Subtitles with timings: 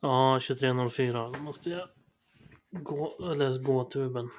[0.00, 1.88] Ja, 23.04 då måste jag
[2.70, 4.30] gå, eller gå tuben.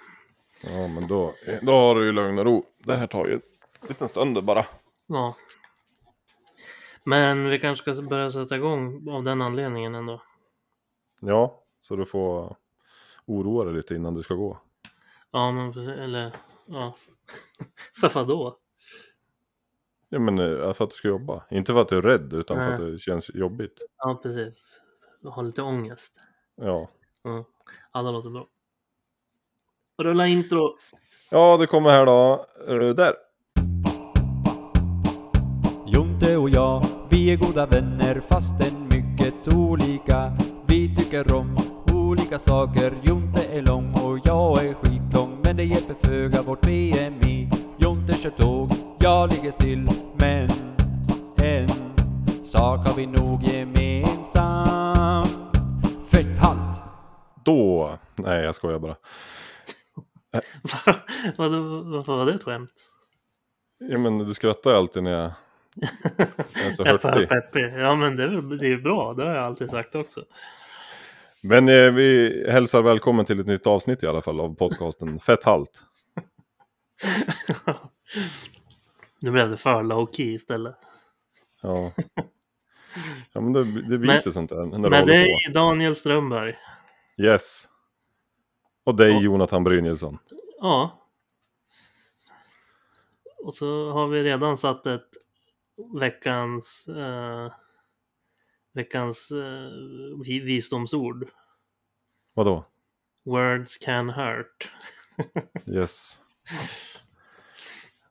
[0.64, 2.66] Ja, men då, då har du ju lugn och ro.
[2.78, 3.42] Det här tar ju en
[3.88, 4.66] liten stund bara.
[5.08, 5.36] Ja.
[7.04, 10.22] Men vi kanske ska börja sätta igång av den anledningen ändå.
[11.20, 12.56] Ja, så du får
[13.26, 14.62] oroa dig lite innan du ska gå.
[15.32, 16.36] Ja, men precis, eller
[16.66, 16.96] ja.
[18.02, 18.58] För vad då?
[20.10, 21.44] Ja, men eh, för att du ska jobba.
[21.50, 22.74] Inte för att du är rädd, utan för Nej.
[22.74, 23.80] att det känns jobbigt.
[23.98, 24.80] Ja, precis.
[25.30, 26.14] Har lite ångest.
[26.56, 26.90] Ja.
[27.26, 27.44] Mm.
[27.94, 28.46] Ja, det låter bra.
[30.02, 30.78] Rulla intro.
[31.30, 32.46] Ja, det kommer här då.
[32.68, 33.14] Eh, Där.
[35.86, 40.38] Jonte och jag, vi är goda vänner fastän mycket olika.
[40.68, 41.58] Vi tycker om
[41.94, 42.94] olika saker.
[43.04, 45.42] Jonte är lång och jag är skitlång.
[45.44, 47.50] Men det hjälper föga vårt BMI.
[47.78, 49.90] Jonte kör tåg, jag ligger still.
[50.20, 50.50] Men
[51.44, 51.68] en
[52.46, 54.71] sak har vi nog gemensamt.
[57.46, 57.98] Då.
[58.16, 58.96] Nej, jag skojar bara.
[61.38, 61.52] Vad,
[61.86, 62.74] varför var det ett skämt?
[63.90, 65.32] Ja, men du skrattar ju alltid när jag
[66.66, 67.30] är så Jag är hurtig.
[67.30, 67.74] peppig.
[67.78, 69.14] Ja, men det är, det är bra.
[69.14, 70.26] Det har jag alltid sagt också.
[71.42, 75.44] Men eh, vi hälsar välkommen till ett nytt avsnitt i alla fall av podcasten Fett
[75.44, 75.84] halt.
[79.20, 80.76] nu blev det för low key istället.
[81.62, 81.92] Ja.
[83.34, 85.52] Ja men det, det blir Men- lite sånt där Med håller dig på.
[85.54, 86.56] Daniel Strömberg.
[87.18, 87.68] Yes.
[88.84, 89.22] Och dig Ja.
[89.22, 90.18] Jonathan Brynjelsson.
[90.62, 90.98] Ja.
[93.44, 95.10] Och så har vi redan satt ett
[96.00, 97.54] veckans eh,
[98.74, 99.70] veckans eh,
[100.26, 101.30] vi- visdomsord.
[102.34, 102.66] Vadå?
[103.26, 104.72] Words can hurt.
[105.66, 106.20] Yes.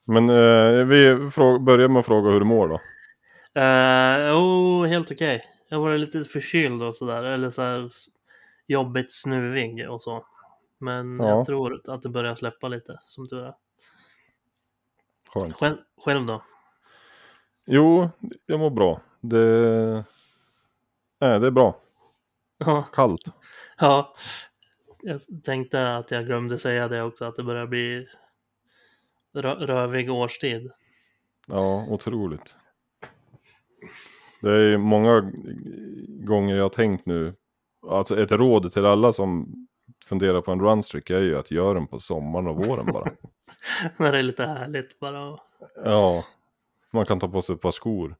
[0.07, 1.15] Men eh, vi
[1.61, 2.81] börjar med att fråga hur du mår då.
[3.61, 5.45] Uh, oh, helt okej.
[5.69, 7.23] Jag har varit lite förkyld och sådär.
[7.25, 7.91] Eller så
[8.71, 10.27] jobbigt snuvig och så.
[10.79, 11.29] Men Ja.
[11.29, 13.55] jag tror att det börjar släppa lite, som tur är.
[15.35, 15.55] Skönt.
[15.55, 16.43] Själv, själv då?
[17.67, 18.09] Jo,
[18.47, 19.01] jag mår bra.
[19.21, 20.05] Det...
[21.21, 21.81] Nej, det är bra.
[22.59, 23.23] Ja, Kallt.
[23.79, 24.15] ja.
[25.03, 28.09] Jag tänkte att jag glömde säga det också, att det börjar bli
[29.35, 30.71] rö- rövig årstid.
[31.47, 32.57] Ja, otroligt.
[34.43, 35.33] Det är många
[36.09, 37.35] gånger jag har tänkt nu,
[37.89, 39.55] alltså ett råd till alla som
[40.05, 43.11] funderar på en runstreak är ju att göra den på sommaren och våren bara.
[43.97, 45.39] När det är lite härligt bara.
[45.85, 46.25] ja,
[46.91, 48.17] man kan ta på sig ett par skor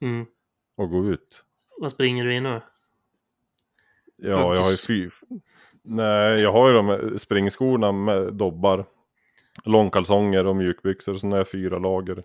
[0.00, 0.26] Mm.
[0.76, 1.44] och gå ut.
[1.78, 2.60] Vad springer du i nu?
[4.16, 5.10] Ja, jag har ju fy...
[5.82, 8.84] Nej, jag har ju de här springskorna med dobbar,
[9.64, 11.14] långkalsonger och mjukbyxor.
[11.14, 12.22] Sen har jag fyra lager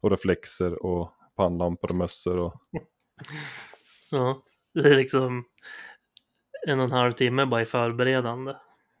[0.00, 2.54] och reflexer och pannlampor och mössor och...
[4.10, 4.42] Ja,
[4.74, 5.44] det är liksom
[6.66, 8.54] en och en halv timme bara i förberedande.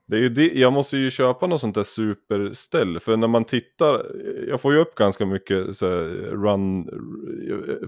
[0.06, 3.00] Det är det, jag måste ju köpa något sånt där superställ.
[3.00, 4.06] För när man tittar,
[4.48, 6.88] jag får ju upp ganska mycket så här, run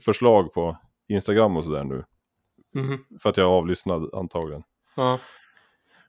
[0.05, 0.77] förslag på
[1.09, 2.05] Instagram och sådär nu.
[2.75, 3.05] Mhm.
[3.21, 4.63] För att jag är avlyssnad antagligen.
[4.95, 5.19] Ja,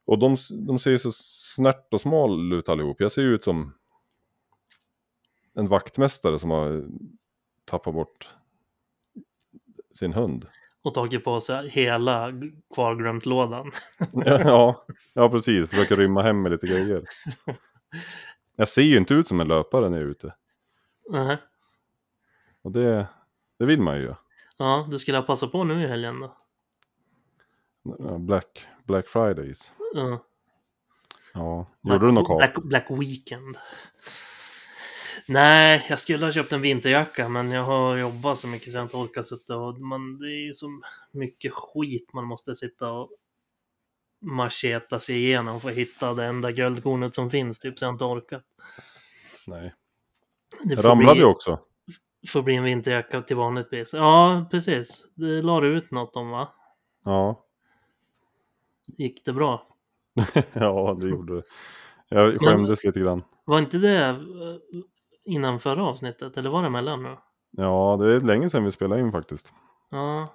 [0.05, 0.37] Och de,
[0.67, 1.11] de ser så
[1.55, 3.01] snärt och smal ut allihop.
[3.01, 3.73] Jag ser ju ut som
[5.55, 6.85] en vaktmästare som har
[7.65, 8.29] tappat bort
[9.93, 10.45] sin hund.
[10.83, 12.31] Och tagit på sig hela
[12.73, 13.71] kvarglömt-lådan.
[14.25, 15.69] ja, ja, precis.
[15.69, 17.03] Försöker rymma hem med lite grejer.
[18.55, 20.33] Jag ser ju inte ut som en löpare när jag är ute.
[21.09, 21.37] Nej.
[22.61, 23.07] Och det,
[23.59, 24.13] det vill man ju.
[24.57, 26.37] Ja, du skulle ha passat på nu i helgen då.
[28.19, 29.73] Black, Black Fridays.
[29.93, 30.19] Ja.
[31.33, 32.37] Ja, gjorde du något?
[32.37, 33.57] Black, Black Weekend.
[35.27, 38.85] Nej, jag skulle ha köpt en vinterjacka men jag har jobbat så mycket så jag
[38.85, 43.09] inte orkar sitta och man, det är så mycket skit man måste sitta och
[44.21, 48.05] macheta sig igenom för att hitta det enda guldkornet som finns typ så jag inte
[48.05, 48.43] orkat.
[49.47, 49.73] Nej.
[50.63, 51.59] Det ramlade bli, ju också.
[52.29, 53.93] får bli en vinterjacka till vanligt pris.
[53.93, 55.05] Ja, precis.
[55.15, 56.53] Det la du ut något om va?
[57.05, 57.45] Ja.
[58.97, 59.67] Gick det bra?
[60.53, 61.43] ja, det gjorde det.
[62.09, 63.23] Jag skämdes lite grann.
[63.45, 64.15] Var inte det eh,
[65.25, 66.37] innan förra avsnittet?
[66.37, 67.17] Eller var det mellan nu?
[67.51, 69.53] Ja, det är länge sedan vi spelade in faktiskt.
[69.91, 70.27] Ja,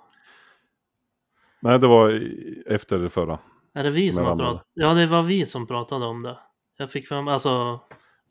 [1.61, 2.23] Nej, det var
[2.67, 3.39] efter det förra.
[3.75, 4.67] Är det vi som har pratat?
[4.75, 6.39] Ja, det var vi som pratade om det.
[6.79, 7.81] Jag fick fram, alltså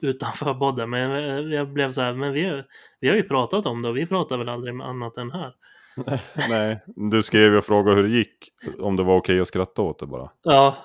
[0.02, 2.64] utanför podden, men jag, jag blev så här, men vi,
[3.00, 5.56] vi har ju pratat om det och vi pratar väl aldrig med annat än här.
[6.50, 8.50] Nej, du skrev ju och frågade hur det gick.
[8.80, 10.32] Om det var okej att skratta åt det bara.
[10.44, 10.78] Ja,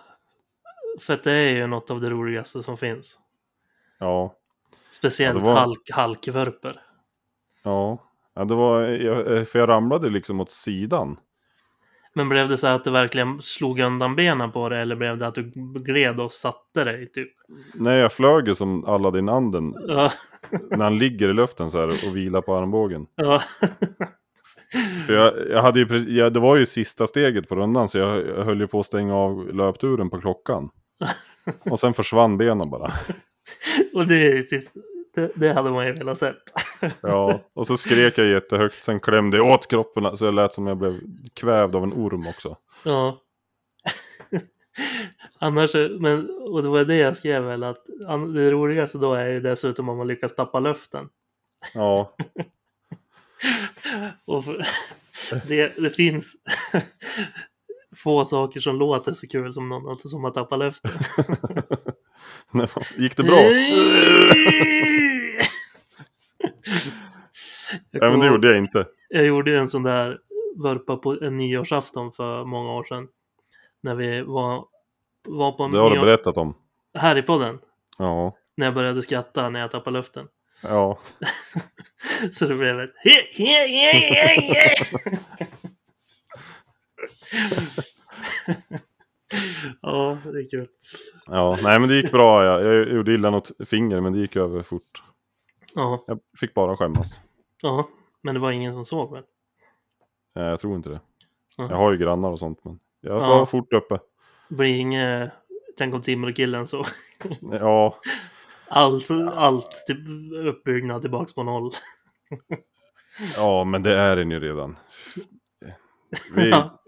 [1.01, 3.19] för att det är ju något av det roligaste som finns.
[3.99, 4.35] Ja,
[4.93, 6.81] Speciellt Ja, var- halk, halkvurper.
[7.65, 7.99] ja.
[8.35, 11.17] ja det var, jag, för jag ramlade liksom åt sidan.
[12.15, 15.27] Men blev det så att du verkligen slog undan benen på det eller blev det
[15.27, 15.43] att du
[15.85, 17.33] gled och satte dig typ?
[17.75, 20.13] Nej, jag flög ju som Aladdin-anden Ja,
[20.71, 23.07] när han ligger i luften så här och vilar på armbågen.
[23.15, 23.43] ja,
[25.07, 28.27] För jag, jag hade ju, jag, det var ju sista steget på rundan så jag,
[28.29, 30.71] jag höll ju på att stänga av löpturen på klockan.
[31.71, 32.91] Och sen försvann benen bara.
[33.95, 34.65] Och det är ju typ,
[35.15, 36.37] det, det hade man ju velat sett.
[37.01, 40.67] Ja, och så skrek jag jättehögt, sen klämde jag åt kroppen så jag lät som
[40.67, 41.01] jag blev
[41.35, 42.57] kvävd av en orm också.
[42.85, 43.21] Ja.
[45.39, 47.87] Annars, men, och det var det jag skrev väl att
[48.35, 51.09] det roligaste då är ju dessutom om man lyckas tappa luften.
[51.75, 52.17] Ja,
[54.25, 54.67] Och för,
[55.49, 56.33] det, det finns
[57.97, 60.91] få saker som låter så kul som någon alltså, som att tappa luften.
[62.97, 63.39] gick det bra?
[67.91, 68.87] Ja, men det gjorde jag inte.
[69.09, 70.19] jag gjorde ju en sån där
[70.57, 73.09] vurpa på en nyårsafton för många år sedan.
[73.81, 74.65] När vi var,
[75.29, 76.55] var på en Det har du nyår- berättat om.
[76.99, 77.59] här i podden.
[77.99, 80.27] Ja, När jag började skratta när jag tappade luften.
[80.63, 80.99] ja.
[82.33, 82.93] Så det blev ett
[89.83, 90.69] Ja, det är kul.
[91.27, 92.45] Ja, nej men det gick bra.
[92.45, 95.03] Jag, jag gjorde illa något finger men det gick över fort.
[95.75, 97.21] Ja, Jag fick bara skämmas.
[97.63, 97.89] ja,
[98.23, 99.23] men det var ingen som såg väl?
[100.35, 101.01] Nej, jag tror inte det.
[101.57, 101.67] Ja.
[101.71, 103.47] Jag har ju grannar och sånt men jag var Ja.
[103.47, 103.99] fort uppe.
[104.49, 105.33] Det blir inget,
[105.79, 106.85] tänk om Timrå-killen så.
[107.41, 107.97] Ja,
[108.69, 111.71] Allt, allt till, uppbyggnad tillbaks på noll.
[113.37, 114.77] ja men det är den ju redan.
[116.37, 116.82] Vi, Ja.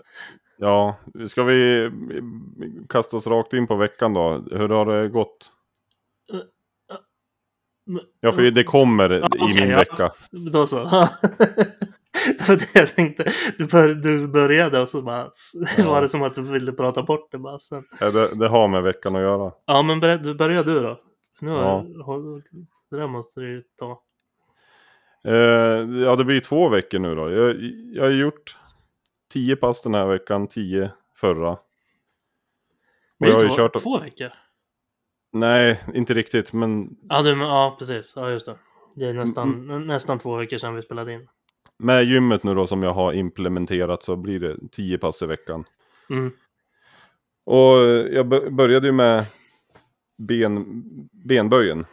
[0.65, 0.97] Ja,
[1.27, 1.91] ska vi
[2.89, 4.45] kasta oss rakt in på veckan då?
[4.51, 5.53] Hur har det gått?
[8.21, 9.77] Ja, för det kommer i okej, min ja.
[9.77, 10.13] vecka.
[10.53, 10.77] Då så.
[12.39, 13.33] det var det jag tänkte.
[13.59, 15.31] Du, bör, du började och så bara
[15.79, 15.91] Ja.
[15.91, 17.59] var det som att du ville prata bort det bara.
[17.59, 17.85] Sen.
[18.01, 19.53] Ja, det, det har med veckan att göra.
[19.67, 21.01] Ja, men berätt, du då.
[21.41, 21.85] Nu Ja.
[22.91, 24.01] det där måste du ju ta.
[25.25, 27.31] Eh, ja, det blir två veckor nu då.
[27.31, 27.57] Jag,
[27.93, 28.57] jag har gjort
[29.35, 31.59] tio pass den här veckan, tio förra.
[33.19, 33.83] Men jag har ju två, kört...
[33.83, 34.33] två veckor?
[35.33, 38.13] Nej, inte riktigt, men Ja, du, men- ja, precis.
[38.17, 38.57] Ja, just det.
[38.97, 39.87] Det är nästan, Mm.
[39.87, 41.29] nästan två veckor sedan vi spelade in.
[41.79, 45.65] med gymmet nu då som jag har implementerat så blir det tio pass i veckan.
[46.11, 46.33] Mm.
[47.45, 47.77] Och
[48.13, 49.25] jag bör- började ju med
[50.19, 50.65] ben,
[51.13, 51.85] benböjen.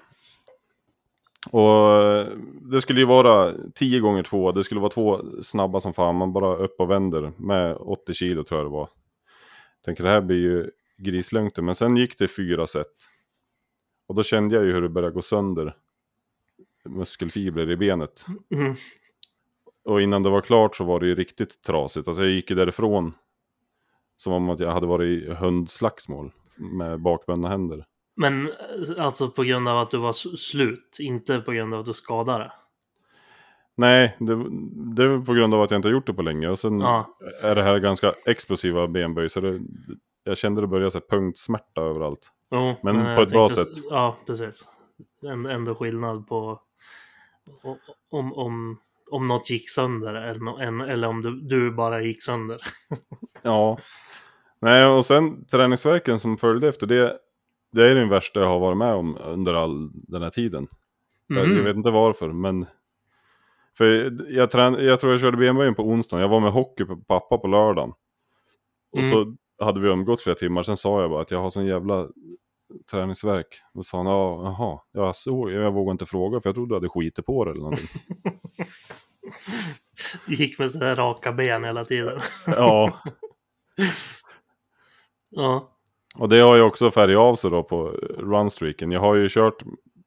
[1.49, 2.25] Och
[2.71, 6.33] det skulle ju vara 10 gånger 2 det skulle vara två snabba som fan, man
[6.33, 8.89] bara upp och vänder med 80 kilo tror jag det var.
[9.85, 12.87] Tänker det här blir ju grislugnt, men sen gick det fyra set.
[14.07, 15.75] Och då kände jag ju hur det började gå sönder
[16.85, 18.25] muskelfibrer i benet.
[18.55, 18.75] Mm.
[19.83, 22.07] Och innan det var klart så var det ju riktigt trasigt.
[22.07, 23.13] Alltså jag gick ju därifrån
[24.17, 27.85] som om att jag hade varit i hundslagsmål med bakbundna händer.
[28.15, 31.85] Men eh, alltså på grund av att du var slut, inte på grund av att
[31.85, 32.51] du skadade.
[33.75, 34.35] Nej, det,
[34.95, 36.47] det är på grund av att jag inte har gjort det på länge.
[36.49, 37.17] Och sen Ja.
[37.41, 39.29] är det här ganska explosiva benböj.
[39.29, 39.59] Så det,
[40.23, 42.31] jag kände det började så här punktsmärta överallt.
[42.51, 43.67] Jo, Men jag på ett bra sätt.
[43.89, 44.63] Ja, precis.
[45.23, 46.59] Änd- Ändå skillnad på
[48.11, 48.77] om, om,
[49.11, 52.57] om något gick sönder eller, en- eller om du, du bara gick sönder.
[53.41, 53.77] Ja.
[54.59, 57.17] Nej, och sen träningsverken som följde efter det.
[57.71, 60.67] Det är den värsta jag har varit med om under all den här tiden.
[61.27, 61.57] Jag, Mhm.
[61.57, 62.65] jag vet inte varför, men...
[63.77, 66.21] För jag, trän, jag tror jag körde benböjen på onsdagen.
[66.21, 67.93] Jag var med hockey på pappa på lördagen.
[68.91, 69.09] Och Mm.
[69.09, 69.35] så
[69.65, 70.63] hade vi umgåtts flera timmar.
[70.63, 72.07] Sen sa jag bara att jag har sån jävla
[72.91, 73.47] träningsverk.
[73.73, 74.79] Då sa han, ja, jaha.
[74.91, 77.61] Jag, så, jag vågade inte fråga för jag trodde du hade skitit på det eller
[77.61, 77.87] någonting.
[80.27, 82.19] Du gick med sådär raka ben hela tiden.
[82.47, 83.01] ja,
[85.29, 85.70] Ja,
[86.15, 87.87] och det har ju också färgat av sig då på
[88.17, 88.91] runstreaken.
[88.91, 89.63] Jag har ju kört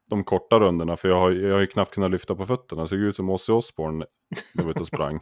[0.09, 2.81] de korta rundorna för jag har, jag har ju knappt kunnat lyfta på fötterna.
[2.81, 4.07] Det såg ut som Ozzy Osbourne när
[4.53, 5.19] jag var ute och sprang.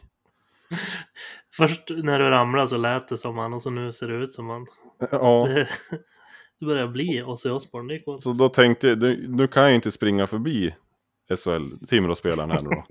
[1.58, 4.32] först när du ramlade så lät det som han och så nu ser det ut
[4.32, 4.66] som han.
[5.12, 5.46] Ja.
[5.48, 5.68] Det,
[6.60, 8.18] det börjar bli Ozzy Osbourne, det är.
[8.18, 10.76] Så då tänkte jag, nu- nu kan jag inte springa förbi
[11.46, 12.84] SHL, Timrå-spelaren här nu då.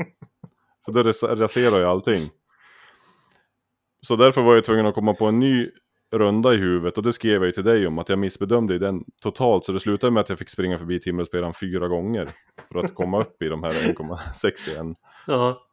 [0.84, 2.30] För det ras- raserar ju allting.
[4.00, 5.70] Så därför var jag tvungen att komma på en ny
[6.12, 9.04] runda i huvudet och det skrev jag ju till dig om att jag missbedömde den
[9.22, 9.64] totalt.
[9.64, 12.28] Så det slutade med att jag fick springa förbi Timrå-spelaren fyra gånger
[12.72, 14.94] för att komma upp i de här 1,61.
[15.26, 15.66] Ja,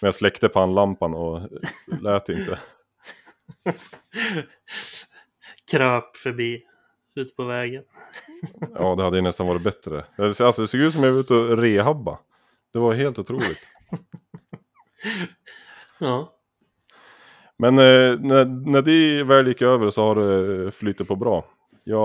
[0.00, 1.40] Men jag släckte pannlampan och
[2.02, 2.58] lät inte.
[5.70, 6.62] kröp förbi
[7.14, 7.82] ute på vägen.
[8.74, 10.04] Ja, det hade ju nästan varit bättre.
[10.18, 12.18] Alltså det såg ut som jag var ute och rehabba.
[12.72, 13.66] Det var helt otroligt.
[15.98, 16.35] Ja,
[17.58, 21.44] Men eh, när, när det väl gick över så har det flyttat på bra.
[21.84, 21.98] Jag,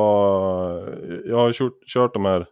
[1.25, 2.47] jag har kört, kört de här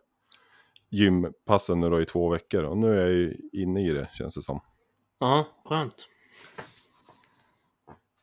[0.92, 4.36] gympassen nu då i två veckor och nu är jag ju inne i det känns
[4.36, 4.62] det som.
[5.20, 6.08] Ja, skönt.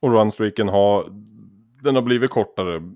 [0.00, 1.04] Och runstreaken har,
[1.82, 2.92] den har blivit kortare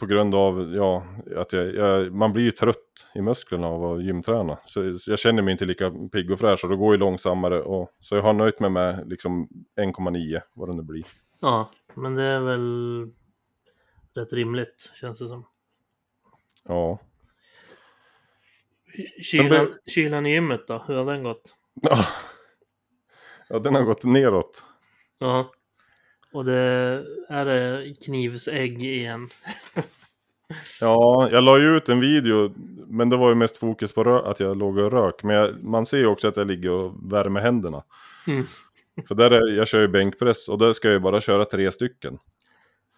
[0.00, 1.04] på grund av, ja,
[1.36, 4.58] att jag, jag, man blir ju trött i musklerna av att gymträna.
[4.64, 7.62] Så jag känner mig inte lika pigg och fräsch och då går ju långsammare.
[7.62, 9.48] Och, så jag har nöjt mig med liksom
[9.80, 11.04] 1,9 vad det nu blir.
[11.40, 13.10] Ja, men det är väl
[14.14, 15.46] rätt rimligt känns det som.
[16.64, 16.98] Ja.
[19.22, 21.54] Kylan, blev- kylan i gymmet då, hur har den gått?
[23.48, 24.64] ja, den har gått neråt.
[25.18, 25.52] Ja.
[26.32, 29.28] Och det är det knivsägg igen.
[30.80, 32.54] Ja, jag la ju ut en video,
[32.86, 35.22] men det var ju mest fokus på att jag låg och rök.
[35.22, 37.84] Men jag, man ser ju också att jag ligger och värmer händerna.
[38.26, 38.46] Mm.
[39.08, 41.70] För där är, jag kör ju bänkpress och där ska jag ju bara köra tre
[41.70, 42.18] stycken.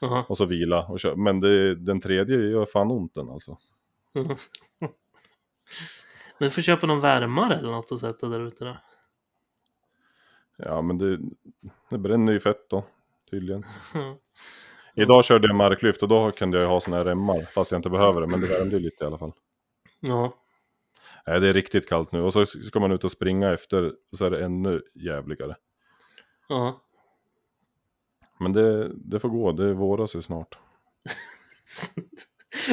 [0.00, 0.24] Jaha.
[0.28, 1.16] Och så vila och köra.
[1.16, 3.58] Men det, den tredje gör fan ont den alltså.
[6.38, 8.76] Men du får köpa någon värmare eller något att sätta där ute då.
[10.56, 11.18] Ja men det,
[11.90, 12.84] det bränner ju fett då,
[13.32, 13.62] tydligen.
[14.96, 17.40] Idag körde jag marklyft och då kunde jag ha såna här remmar.
[17.40, 19.32] Fast jag inte behöver det, men det värmde ju lite i alla fall.
[20.00, 20.34] Ja.
[21.26, 22.22] Nej, det är riktigt kallt nu.
[22.22, 25.56] Och så ska man ut och springa efter, och så är det ännu jävligare.
[26.48, 26.82] Ja.
[28.40, 30.58] Men det, det får gå, det våras ju snart.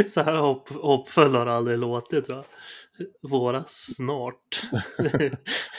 [0.10, 2.46] Så här hopp, hoppfull har det aldrig låtit tror jag.
[3.30, 4.62] Våra snart.
[5.00, 5.32] Nej,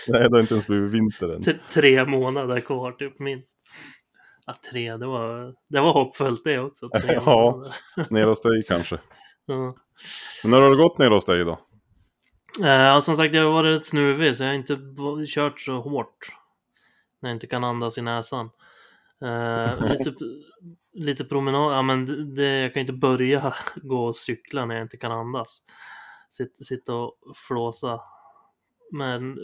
[0.07, 1.43] det har inte ens blivit vinter än.
[1.43, 3.57] T- tre månader kvar typ minst.
[4.51, 6.89] Ja, tre, det var, det var hoppfullt det också.
[6.89, 7.65] Tre Ja.
[8.11, 8.99] Ner hos dig kanske.
[9.47, 9.75] Ja.
[10.43, 11.59] Men när har det gått ner hos dig då?
[12.67, 14.79] Eh, som sagt, jag har varit rätt snuvig så jag har inte
[15.27, 16.29] kört så hårt.
[17.23, 18.51] När jag inte kan andas i näsan.
[19.23, 20.15] Eh, lite,
[20.95, 24.97] lite promenad, ja men det, jag kan inte börja gå och cykla när jag inte
[24.97, 25.63] kan andas.
[26.31, 27.15] Sitt, sitta och
[27.49, 28.01] flåsa.
[28.93, 29.39] Men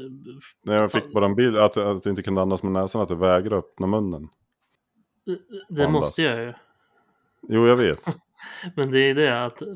[0.63, 3.09] När jag fick bara en bild att, att du inte kunde andas med näsan, att
[3.09, 4.29] du vägrade öppna munnen.
[5.69, 6.01] Det Andas.
[6.01, 6.53] måste jag ju.
[7.49, 8.07] Jo, jag vet.
[8.77, 9.69] Men det är det att eh,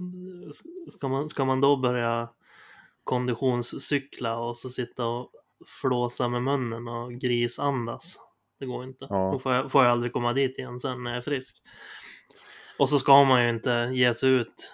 [0.91, 2.29] ska man, ska man då börja
[3.05, 5.31] konditionscykla och så sitta och
[5.67, 8.19] flåsa med munnen och grisandas.
[8.59, 9.07] Det går inte.
[9.11, 9.31] Ja.
[9.33, 11.63] Då får jag, får jag aldrig komma dit igen sen när jag är frisk.
[12.79, 14.73] Och så ska man ju inte ge sig ut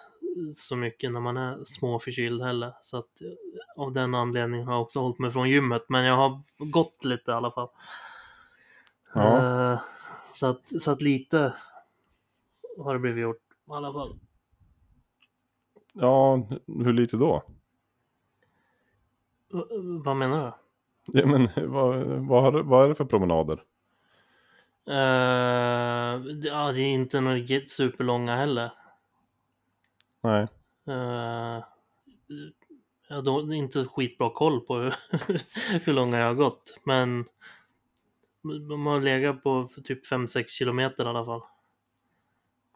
[0.54, 2.72] så mycket när man är småförkyld heller.
[2.80, 5.84] Så att eh, av den anledningen har jag också hållit mig från gymmet.
[5.88, 7.68] Men jag har gått lite i alla fall.
[9.14, 9.72] Ja.
[9.72, 9.80] Eh,
[10.36, 11.54] så, att, så att lite
[12.78, 14.18] har det blivit gjort i alla fall.
[15.92, 17.42] Ja, hur lite då?
[19.52, 19.64] V-
[20.04, 20.52] Vad menar du?
[21.20, 23.62] Ja, men vad, vad, har, vad är det för promenader?
[24.88, 28.70] Uh, ja, det är inte några superlånga heller.
[30.20, 30.46] Nej.
[30.88, 31.64] Uh,
[33.08, 34.94] jag har inte skitbra koll på hur,
[35.84, 36.78] hur långa jag har gått.
[36.84, 37.24] Men
[38.68, 41.42] de har legat på typ 5-6 kilometer i alla fall.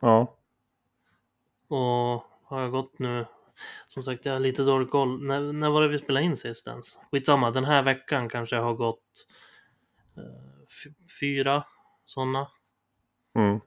[0.01, 0.37] Ja.
[1.69, 3.27] Och har jag gått nu,
[3.89, 5.27] som sagt jag har lite dålig koll.
[5.27, 6.99] När, när var det vi spelade in sist ens?
[7.13, 9.27] Skitsamma, den här veckan kanske jag har gått
[10.17, 10.69] eh,
[11.21, 11.65] fyra
[12.07, 12.49] sådana.
[13.35, 13.61] Mm.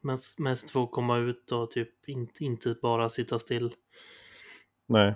[0.00, 3.74] Mest, mest för att komma ut och typ inte, inte bara sitta still.
[4.86, 5.14] Nej.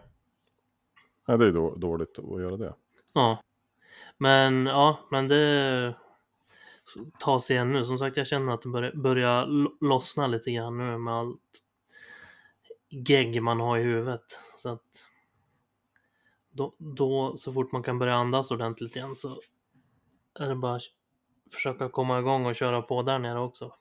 [1.29, 2.75] Nej, det är då, dåligt att göra det.
[3.13, 3.43] Ja.
[4.19, 5.95] Men ja, men det
[7.19, 7.85] tar sig igen nu.
[7.85, 11.41] Som sagt, jag känner att det börjar, börjar lo- lossna lite grann nu med allt
[12.89, 14.39] gegg man har i huvudet.
[14.57, 15.05] Så att
[16.51, 19.41] då, då, så fort man kan börja andas ordentligt igen så
[20.41, 20.83] är det bara att
[21.53, 23.75] försöka komma igång och köra på där nere också.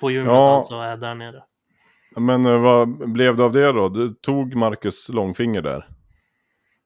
[0.00, 0.56] På gymmet Ja.
[0.56, 1.44] alltså, är där nere.
[2.16, 3.88] Men eh, vad blev det av det då?
[3.88, 5.88] Du tog Marcus långfinger där?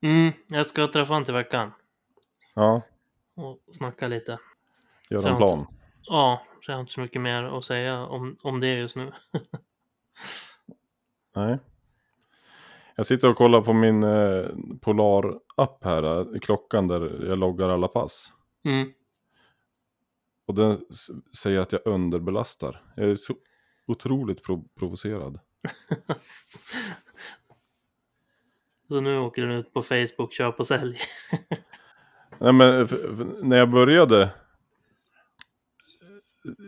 [0.03, 1.73] Mm, jag ska träffa honom till veckan
[2.55, 2.83] Ja,
[3.37, 4.39] och snacka lite.
[5.11, 5.67] Gör Så en jag plan.
[6.03, 9.13] Ja, så jag har inte så mycket mer att säga om, om det just nu.
[11.37, 11.59] Nej.
[12.97, 14.47] Jag sitter och kollar på min eh,
[14.81, 18.33] Polar-app här, eh, klockan där jag loggar alla pass.
[18.65, 18.93] Mm.
[20.47, 20.81] Och den
[21.37, 22.83] säger att jag underbelastar.
[22.97, 23.35] Jag är så
[23.87, 25.41] otroligt pro- provocerad.
[28.89, 30.99] Så nu åker du ut på Facebook, köp och sälj.
[32.39, 32.89] Nej men
[33.43, 34.31] när jag började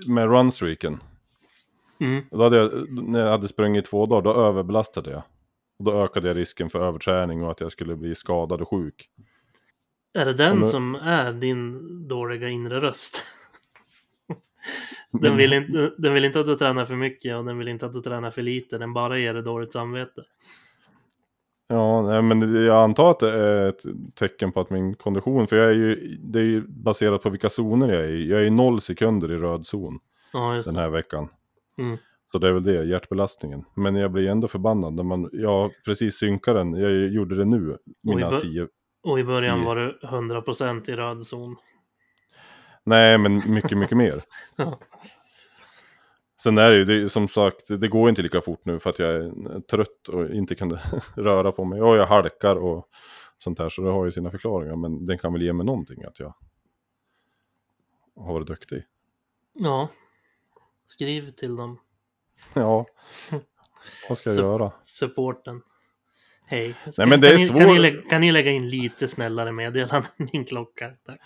[0.06, 1.02] med runstreaken.
[2.00, 2.24] Mm.
[2.30, 5.22] Då hade jag, när jag hade sprungit två dagar, då överbelastade jag.
[5.78, 9.08] Och då ökade jag risken för överträning och att jag skulle bli skadad och sjuk.
[10.18, 13.22] Är det den du- som är din dåliga inre röst?
[15.12, 17.86] Den vill, inte, den vill inte att du tränar för mycket och den vill inte
[17.86, 18.78] att du tränar för lite.
[18.78, 20.22] Den bara ger dig dåligt samvete.
[21.72, 23.82] Ja, nej, men jag antar att det är ett
[24.14, 27.48] tecken på att min kondition, för jag är ju, det är ju baserat på vilka
[27.48, 28.28] zoner jag är i.
[28.30, 29.98] Jag är i noll sekunder i röd zon
[30.32, 31.28] Ja, den här veckan.
[31.78, 31.96] Mm.
[32.32, 33.64] Så det är väl det, hjärtbelastningen.
[33.74, 37.76] Men jag blir ändå förbannad när man, jag precis synkar den, jag gjorde det nu,
[38.02, 38.68] mina bör- tio.
[39.02, 39.66] Och i början Tio.
[39.66, 41.56] var du 100% i röd zon.
[42.84, 44.14] Nej, men mycket, mycket mer.
[44.56, 44.78] Ja.
[46.42, 48.98] Sen är det ju, det, som sagt, det går inte lika fort nu för att
[48.98, 50.78] jag är trött och inte kan
[51.14, 51.82] röra på mig.
[51.82, 52.88] Och jag halkar och
[53.38, 54.76] sånt här, så det har ju sina förklaringar.
[54.76, 56.34] Men den kan väl ge mig någonting att jag
[58.16, 58.82] har varit duktig.
[59.52, 59.88] ja.
[60.86, 61.78] Skriv till dem.
[62.54, 62.86] Ja,
[64.08, 64.72] vad ska jag Så- göra?
[64.82, 65.62] Supporten.
[66.46, 66.74] Hej.
[66.98, 67.58] Nej, men det kan är ni, svårt.
[67.58, 70.92] Kan ni, lä- kan ni lägga in lite snällare meddelanden i klocka?
[71.06, 71.20] Tack.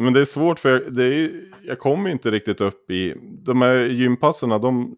[0.00, 1.30] Men det är svårt för jag, det är,
[1.62, 3.14] jag kommer inte riktigt upp i...
[3.22, 4.96] De här gympasserna, de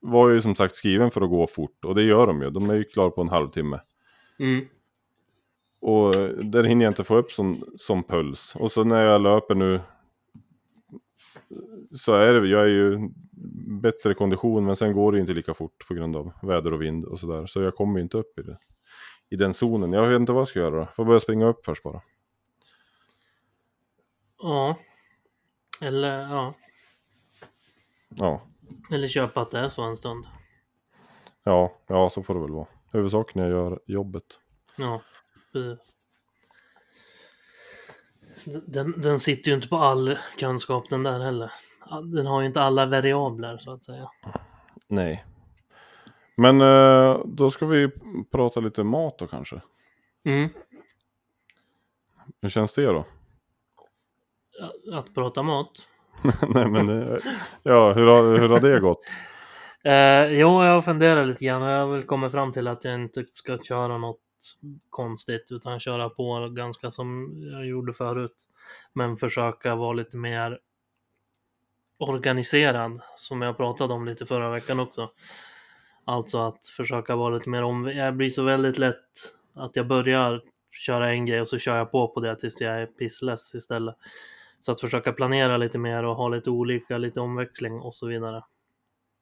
[0.00, 1.84] var ju som sagt skriven för att gå fort.
[1.84, 2.50] Och det gör de ju.
[2.50, 3.80] De är ju klara på en halvtimme.
[4.38, 4.64] Mm.
[5.80, 8.56] Och där hinner jag inte få upp som, som puls.
[8.58, 9.80] Och så när jag löper nu
[11.92, 13.08] så är det, jag är ju
[13.80, 17.04] bättre kondition men sen går det inte lika fort på grund av väder och vind
[17.04, 17.46] och sådär.
[17.46, 18.58] Så jag kommer inte upp i det.
[19.30, 19.92] I den zonen.
[19.92, 20.88] Jag vet inte vad jag ska göra då.
[20.92, 22.00] Får börja springa upp först bara.
[24.44, 24.76] Ja.
[25.80, 26.54] Eller, ja.
[28.08, 28.42] Ja,
[28.90, 30.26] Eller köpa att det är så en stund.
[31.44, 32.66] ja, ja så får det väl vara.
[32.92, 34.24] Huvudsaken är att göra jobbet.
[34.76, 35.02] Ja,
[35.52, 35.94] precis.
[38.66, 41.52] Den, den sitter ju inte på all kunskap den där heller.
[42.14, 44.10] Den har ju inte alla variabler så att säga.
[44.88, 45.24] Nej.
[46.36, 47.90] Men eh, då ska vi
[48.30, 49.60] prata lite mat då kanske.
[50.24, 50.48] Mm.
[52.40, 53.04] Hur känns det då?
[54.92, 55.70] Att prata mat.
[56.48, 57.18] Nej men, eh,
[57.62, 59.00] ja hur har, hur har det gått?
[59.86, 62.94] Eh, jo, jag funderar lite grann och jag har väl kommit fram till att jag
[62.94, 64.20] inte ska köra något
[64.90, 68.36] konstigt utan köra på ganska som jag gjorde förut.
[68.92, 70.58] Men försöka vara lite mer
[71.98, 75.10] organiserad som jag pratade om lite förra veckan också.
[76.04, 77.92] Alltså att försöka vara lite mer om...
[77.94, 81.90] Jag blir så väldigt lätt att jag börjar köra en grej och så kör jag
[81.90, 83.94] på på det tills jag är pissless istället.
[84.64, 88.44] Så att försöka planera lite mer och ha lite olika, lite omväxling och så vidare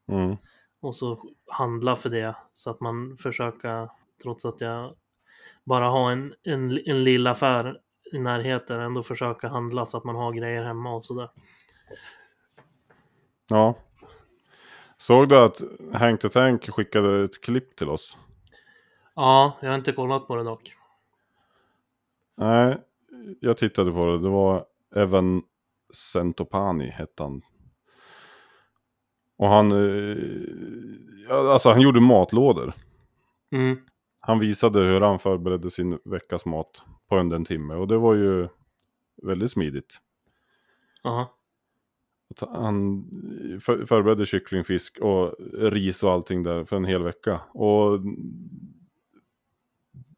[0.09, 0.37] Mm.
[0.81, 3.89] och så handla för det så att man försöker,
[4.23, 4.95] trots att jag
[5.65, 7.81] bara har en, en, en lilla affär
[8.13, 11.29] i närheten, ändå försöka handla så att man har grejer hemma och sådär.
[13.49, 13.75] Ja.
[14.97, 18.19] Såg du att Hank the Tank skickade ett klipp till oss?
[19.15, 20.75] Ja, jag har inte kollat på det dock.
[22.37, 22.81] Nej,
[23.41, 24.19] jag tittade på det.
[24.19, 25.43] Det var Evan
[26.13, 27.43] Centopani hette han.
[29.39, 30.17] Och han, eh,
[31.31, 32.73] alltså han gjorde matlådor.
[33.53, 33.77] Mm,
[34.21, 37.75] Han visade hur han förberedde sin veckas mat på under en timme.
[37.75, 38.49] Och det var ju
[39.23, 39.99] väldigt smidigt.
[41.05, 41.39] aha.
[42.41, 43.05] Han
[43.61, 47.41] för, förberedde kyckling, fisk och ris och allting där för en hel vecka.
[47.55, 48.01] Och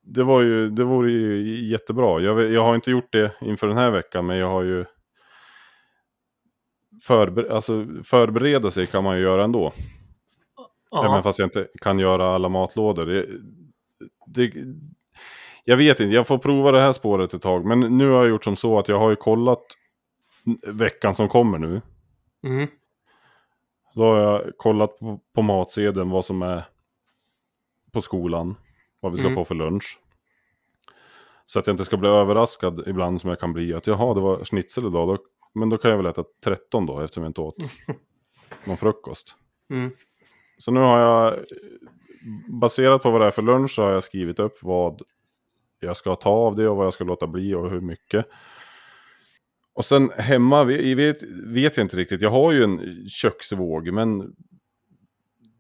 [0.05, 2.21] det var ju, det vore ju jättebra.
[2.21, 4.85] Jag, jag har inte gjort det inför den här veckan, men jag har ju
[7.03, 9.73] förber, alltså förbereda sig kan man ju göra ändå.
[10.97, 13.07] Även Ja, fast jag inte kan göra alla matlådor.
[13.07, 13.27] Det,
[14.27, 14.53] det,
[15.65, 17.65] jag vet inte, jag får prova det här spåret ett tag.
[17.65, 19.65] Men nu har jag gjort som så att jag har ju kollat
[20.67, 21.83] veckan som kommer nu.
[22.47, 22.69] mm,
[23.95, 26.63] Då har jag kollat på, på matsedeln vad som är
[27.93, 28.55] på skolan.
[29.05, 29.35] Vad vi ska Mm.
[29.35, 29.99] få för lunch.
[31.47, 33.75] Så att jag inte ska bli överraskad ibland som jag kan bli.
[33.75, 35.09] Att jaha, det var schnitzel idag.
[35.09, 35.19] Då,
[35.55, 37.57] men då kan jag väl äta 13 då eftersom jag inte åt
[38.65, 39.37] någon frukost.
[39.71, 39.91] mm,
[40.59, 41.45] Så nu har jag,
[42.61, 45.03] baserat på vad det är för lunch, så har jag skrivit upp vad
[45.81, 48.27] jag ska ta av det och vad jag ska låta bli och hur mycket.
[49.75, 54.35] Och sen hemma, vet, vet jag inte riktigt, jag har ju en köksvåg, men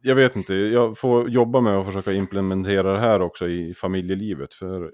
[0.06, 4.54] jag vet inte, jag får jobba med att försöka implementera det här också i familjelivet.
[4.54, 4.92] För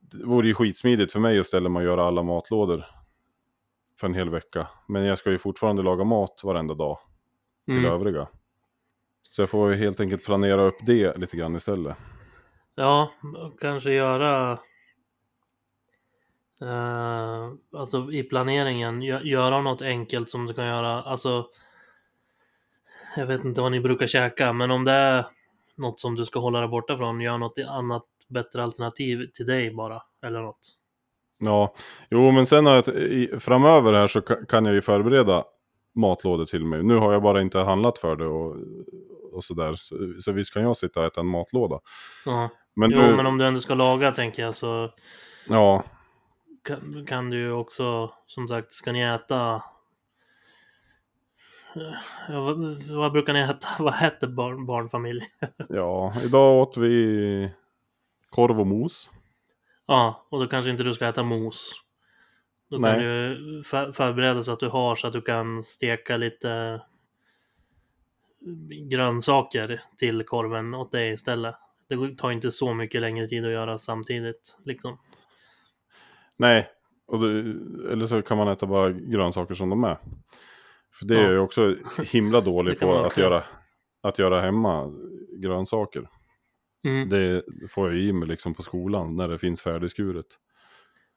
[0.00, 2.84] det vore ju skitsmidigt för mig att ställa mig och göra alla matlådor
[4.00, 4.68] för en hel vecka.
[4.88, 6.98] Men jag ska ju fortfarande laga mat varenda dag
[7.64, 7.92] till mm.
[7.92, 8.28] övriga.
[9.28, 11.96] Så jag får ju helt enkelt planera upp det lite grann istället.
[12.74, 13.10] Ja,
[13.60, 14.52] kanske göra...
[16.60, 21.02] eh, alltså i planeringen, gö- göra något enkelt som du kan göra.
[21.02, 21.46] Alltså,
[23.16, 25.24] jag vet inte vad ni brukar käka, men om det är
[25.76, 29.74] något som du ska hålla dig borta från, gör något annat bättre alternativ till dig
[29.74, 30.58] bara, eller något.
[31.38, 31.74] Ja,
[32.10, 35.44] jo men sen har jag, i, framöver här så ka- kan jag ju förbereda
[35.94, 36.82] matlådor till mig.
[36.82, 38.56] Nu har jag bara inte handlat för det och,
[39.32, 39.72] och sådär.
[39.72, 41.80] Så, så visst kan jag sitta och äta en matlåda.
[42.24, 42.50] Ja.
[42.76, 44.90] Men Jo, nu, men om du ändå ska laga tänker jag så
[45.48, 45.84] ja,
[46.64, 49.62] kan, kan du ju också, som sagt, ska ni äta...
[52.28, 53.68] Ja, vad, vad brukar ni äta?
[53.78, 55.22] Vad heter barn, barnfamilj?
[55.68, 57.50] ja, idag åt vi
[58.30, 59.10] korv och mos.
[59.86, 61.82] Ja, och då kanske inte du ska äta mos.
[62.70, 62.92] Då Nej.
[62.92, 66.80] kan du för, förbereda så att du har så att du kan steka lite
[68.90, 71.54] grönsaker till korven åt dig istället.
[71.88, 74.56] Det tar inte så mycket längre tid att göra samtidigt.
[74.64, 74.98] Liksom.
[76.36, 76.68] Nej,
[77.08, 77.40] det,
[77.92, 79.98] eller så kan man äta bara grönsaker som de är.
[80.98, 81.76] För det är jag ju också
[82.12, 83.44] himla dålig på att göra,
[84.02, 84.92] att göra hemma
[85.38, 86.08] grönsaker.
[86.84, 87.08] Mm.
[87.08, 90.26] Det får jag i mig liksom på skolan när det finns färdigskuret.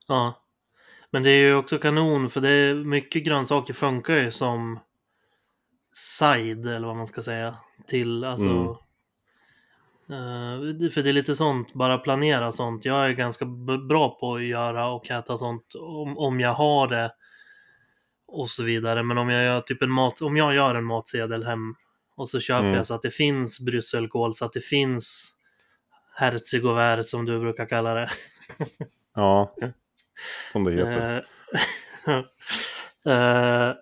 [0.08, 0.34] Ja.
[1.12, 4.80] Men det är ju också kanon för det är mycket grönsaker funkar ju som
[5.92, 7.56] side eller vad man ska säga
[7.88, 8.78] till alltså
[10.10, 10.84] Mm.
[10.84, 12.86] eh, för det är lite sånt, bara planera sånt.
[12.86, 13.46] Jag är ganska
[13.90, 17.12] bra på att göra och äta sånt om, om jag har det
[18.32, 19.04] och så vidare.
[19.04, 21.76] Men om jag gör typ en mat, om jag gör en matsedel hem
[22.16, 22.76] och så köper Mm.
[22.78, 25.34] jag så att det finns brysselkål, så att det finns
[26.16, 28.10] herzigovär som du brukar kalla det.
[29.16, 29.56] Ja,
[30.52, 31.26] som det heter.
[33.06, 33.74] Eh,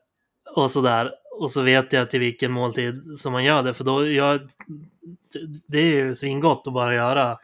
[0.55, 1.11] och sådär.
[1.39, 3.73] Och så vet jag till vilken måltid som man gör det.
[3.73, 4.47] För då gör,
[5.67, 7.37] det är ju svingott att bara göra,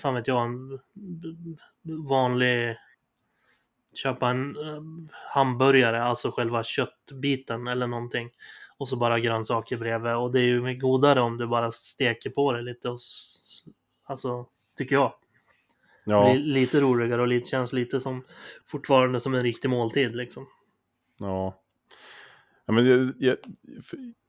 [0.00, 0.78] fan vet jag, en
[2.08, 2.76] vanlig
[4.02, 4.82] köpa en eh,
[5.34, 8.30] hamburgare, alltså själva köttbiten eller någonting.
[8.78, 10.14] Och så bara grönsaker bredvid.
[10.14, 12.88] Och det är ju godare om du bara steker på det lite.
[12.88, 12.98] Och,
[14.04, 15.12] alltså, tycker jag.
[16.04, 18.24] Ja, Li- lite roligare och lite, känns lite som
[18.66, 20.46] fortfarande som en riktig måltid liksom.
[21.18, 21.62] ja.
[22.66, 23.36] ja men jag, jag,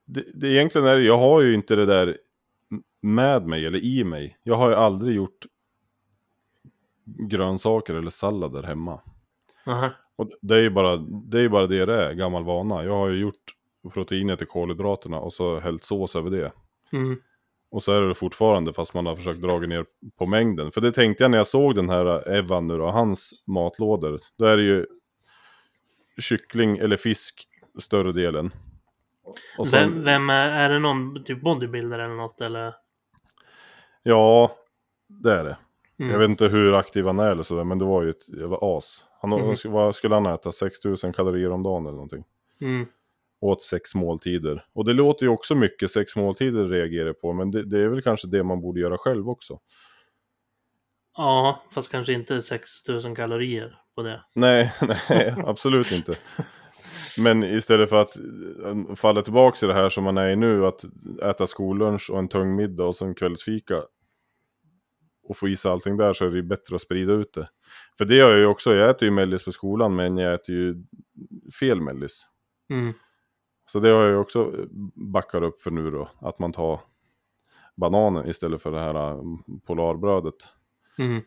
[0.05, 2.17] det, det egentligen är det, jag har ju inte det där
[3.01, 4.37] med mig eller i mig.
[4.43, 5.45] Jag har ju aldrig gjort
[7.05, 9.01] grönsaker eller sallader hemma.
[9.69, 9.89] Aha.
[10.15, 12.83] Och det är ju bara det, är bara det det är, gammal vana.
[12.83, 13.55] Jag har ju gjort
[13.93, 16.51] proteinet till kolhydraterna och så hällt sås över det.
[16.91, 17.21] Mm.
[17.71, 19.85] Och så är det fortfarande fast man har försökt dra ner
[20.17, 20.71] på mängden.
[20.71, 24.19] För det tänkte jag när jag såg den här Evan nu då, hans matlådor.
[24.37, 24.85] Då är det ju
[26.21, 27.47] kyckling eller fisk
[27.79, 28.51] större delen.
[29.65, 32.73] Sen, Vem, vem är, är det någon typ bodybuilder eller något eller?
[34.03, 34.51] Ja,
[35.07, 35.57] det är det.
[35.99, 36.11] Mm.
[36.11, 38.57] Jag vet inte hur aktiv han är eller sådär, men det var ju ett jävla
[38.61, 39.05] as.
[39.21, 39.55] Han, Mhm.
[39.65, 40.51] Vad skulle han äta?
[40.51, 42.23] 6000 kalorier om dagen eller någonting.
[42.61, 42.85] Mm.
[43.41, 44.65] Åt sex måltider.
[44.73, 48.01] Och det låter ju också mycket, sex måltider reagerar på, men det, det är väl
[48.01, 49.59] kanske det man borde göra själv också.
[51.17, 54.21] Ja, fast kanske inte 6000 kalorier på det.
[54.35, 54.73] Nej,
[55.09, 56.13] nej, absolut inte.
[57.17, 60.65] Men istället för att eh, falla tillbaka i det här som man är i nu,
[60.65, 60.85] att
[61.23, 63.75] äta skollunch och en tung middag och sen kvällsfika
[65.29, 67.49] och få i sig allting där så är det ju bättre att sprida ut det.
[67.97, 70.55] För det gör jag ju också, jag äter ju mellis på skolan men jag äter
[70.55, 70.83] ju
[71.59, 72.25] fel mellis.
[72.69, 72.93] Mm.
[73.71, 74.53] Så det har jag ju också
[74.95, 76.79] backat upp för nu då, att man tar
[77.77, 79.21] bananen istället för det här eh,
[79.65, 80.35] polarbrödet.
[80.97, 81.21] Mm.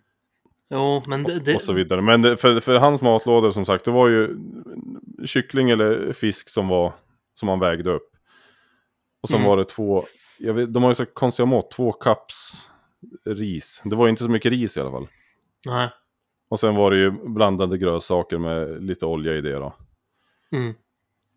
[0.71, 2.03] Jo, men det, det, och så vidare.
[2.03, 4.37] Men det, för, för hans matlådor som sagt, det var ju
[5.25, 6.93] kyckling eller fisk som var
[7.35, 8.09] som man vägde upp.
[9.23, 9.49] Och sen Mm.
[9.49, 10.05] var det två,
[10.39, 12.69] vet, de har ju så konstiga mått, två cups
[13.25, 13.83] ris.
[13.85, 15.09] Det var inte så mycket ris i alla fall.
[15.67, 15.89] nej.
[16.49, 19.75] Och sen var det ju blandade grönsaker med lite olja i det då.
[20.53, 20.75] Mm.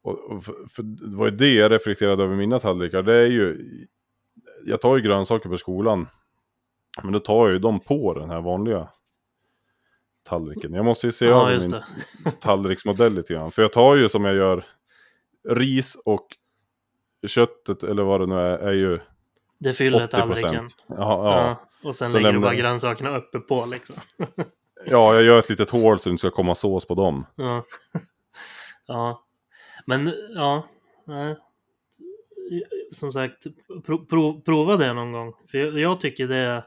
[0.01, 3.01] Och, och för, för det var ju det jag reflekterade över mina tallrikar.
[3.03, 3.67] Det är ju,
[4.65, 6.07] jag tar ju grönsaker på skolan.
[7.03, 8.87] Men då tar jag ju dem på den här vanliga
[10.23, 10.73] tallriken.
[10.73, 11.59] Jag måste ju se Ja, över
[12.23, 13.51] min tallriksmodell lite grann.
[13.51, 14.65] För jag tar ju som jag gör
[15.49, 16.27] ris och
[17.27, 18.99] köttet eller vad det nu är, är ju
[19.59, 20.49] Det fyller 80 tallriken.
[20.49, 20.75] procent.
[20.87, 21.39] Ja, ja.
[21.39, 21.57] Ja.
[21.85, 23.95] Och sen Så lägger du bara grönsakerna uppe på liksom.
[24.85, 27.25] ja, jag gör ett litet hål så det inte ska komma sås på dem.
[27.35, 27.65] Ja.
[28.87, 29.23] ja.
[29.85, 30.67] Men ja.
[31.05, 31.35] Nej.
[32.91, 33.43] Som sagt,
[33.85, 35.33] pro, pro, prova det någon gång.
[35.51, 36.63] För jag, jag tycker det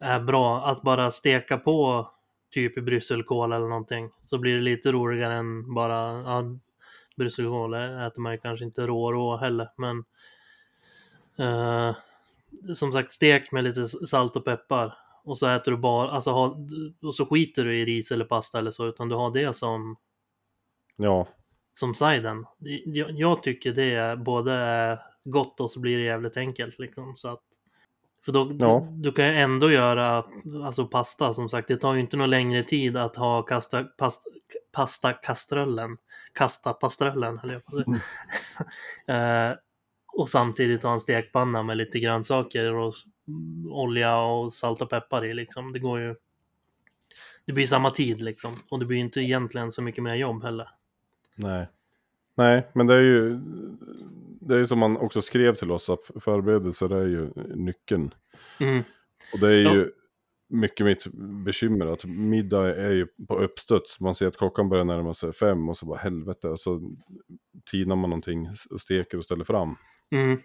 [0.00, 2.10] är bra att bara steka på
[2.50, 4.10] typ i brysselkål eller någonting.
[4.22, 6.44] Så blir det lite roligare än bara ja,
[7.16, 9.68] brysselkål äter man ju kanske inte rå rå heller.
[9.76, 10.04] Men
[11.38, 11.96] eh,
[12.76, 14.98] som sagt, stek med lite salt och peppar.
[15.24, 16.56] Och så äter du bara, alltså ha,
[17.02, 19.96] och så skiter du i ris eller pasta eller så, utan du har det som
[20.96, 21.28] Ja,
[21.74, 22.46] som siden.
[22.84, 27.16] Jag, jag tycker det är både gott och så blir det jävligt enkelt liksom.
[27.16, 27.42] Så att
[28.24, 28.88] För då, Ja.
[28.90, 30.24] du, du kan ju ändå göra
[30.64, 31.68] alltså pasta som sagt.
[31.68, 34.22] Det tar ju inte någon längre tid att ha kasta, past,
[34.72, 35.96] pasta kastrullen.
[36.32, 39.50] Kasta pastrullen, eller jag på att säga.
[39.50, 39.56] eh,
[40.16, 42.94] Och samtidigt ha en stekpanna med lite grönsaker och
[43.70, 45.72] olja och salt och peppar i liksom.
[45.72, 46.14] Det går ju.
[47.46, 48.54] Det blir samma tid liksom.
[48.70, 50.68] Och det blir inte egentligen så mycket mer jobb heller.
[51.34, 51.68] Nej.
[52.36, 53.40] Nej, men det är ju...
[54.40, 58.14] Det är ju som man också skrev till oss, att förberedelser är ju nyckeln.
[58.60, 58.82] Mm.
[59.32, 59.74] Och det är Ja.
[59.74, 59.90] ju
[60.48, 61.06] mycket mitt
[61.44, 64.00] bekymmer, att middag är ju på uppstuds.
[64.00, 66.90] Man ser att klockan börjar närma sig fem och så bara helvete, och så
[67.70, 69.76] tinar man någonting och steker och ställer fram.
[70.12, 70.40] Mm.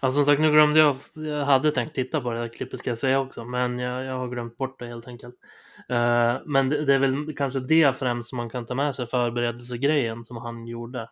[0.00, 0.96] Alltså som sagt, nu glömde jag.
[1.14, 4.18] Jag hade tänkt titta på det här klippet ska jag säga också, men jag, jag
[4.18, 5.34] har glömt bort det helt enkelt.
[5.90, 9.06] Uh, men det, det är väl kanske det främst som man kan ta med sig,
[9.06, 11.08] förberedelsegrejen som han gjorde.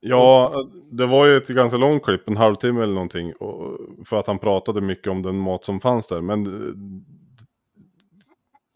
[0.00, 0.54] Ja,
[0.90, 3.32] det var ju ett ganska långt klipp, en halvtimme eller någonting.
[3.32, 6.20] Och, för att han pratade mycket om den mat som fanns där.
[6.20, 6.44] Men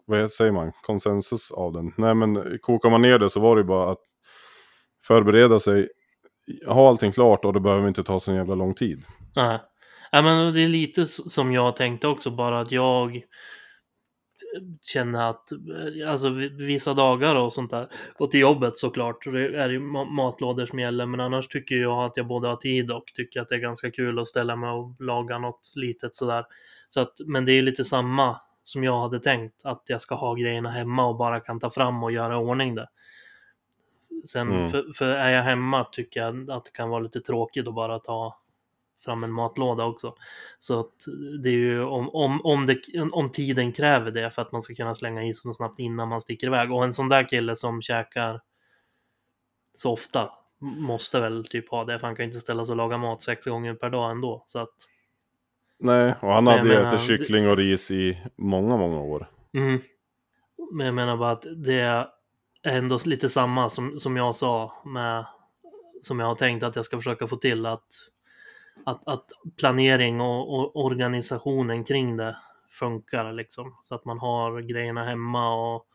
[0.05, 0.71] vad säger man?
[0.81, 1.93] Konsensus av den.
[1.97, 4.01] Nej men kokar man ner det så var det ju bara att
[5.03, 5.89] förbereda sig.
[6.65, 9.03] Ha allting klart och det behöver inte ta så jävla lång tid.
[9.35, 9.59] Nej.
[10.11, 13.21] Ja, men det är lite som jag tänkte också, bara att jag
[14.81, 19.69] känner att, eh, alltså vissa dagar och sånt där, och till jobbet såklart, det är
[19.69, 19.79] ju
[20.15, 23.49] matlådor som gäller, men annars tycker jag att jag både har tid och tycker att
[23.49, 26.45] det är ganska kul att ställa mig och laga något litet sådär.
[26.89, 30.15] Så att, men det är ju lite samma som jag hade tänkt, att jag ska
[30.15, 32.87] ha grejerna hemma och bara kan ta fram och göra i ordning det.
[34.25, 34.69] Sen, Mm.
[34.69, 37.99] för, för är jag hemma tycker jag att det kan vara lite tråkigt att bara
[37.99, 38.39] ta
[39.05, 40.15] fram en matlåda också.
[40.59, 40.93] Så att
[41.43, 44.75] det är ju om, om, om, det, om tiden kräver det för att man ska
[44.75, 46.71] kunna slänga i något snabbt innan man sticker iväg.
[46.71, 48.41] Och en sån där kille som käkar
[49.75, 52.97] så ofta måste väl typ ha det, för han kan inte ställa sig och laga
[52.97, 54.43] mat sex gånger per dag ändå.
[54.45, 54.73] Så att,
[55.79, 59.29] Nej, och han hade ju menar, ätit kyckling och ris i många, många år.
[59.53, 59.81] mm.
[60.71, 62.07] Men jag menar bara att det är
[62.67, 65.25] ändå lite samma som, som jag sa med
[66.01, 67.85] som jag har tänkt att jag ska försöka få till att,
[68.85, 69.25] att, att
[69.57, 72.37] planering och, och organisationen kring det
[72.69, 73.75] funkar liksom.
[73.83, 75.87] Så att man har grejerna hemma och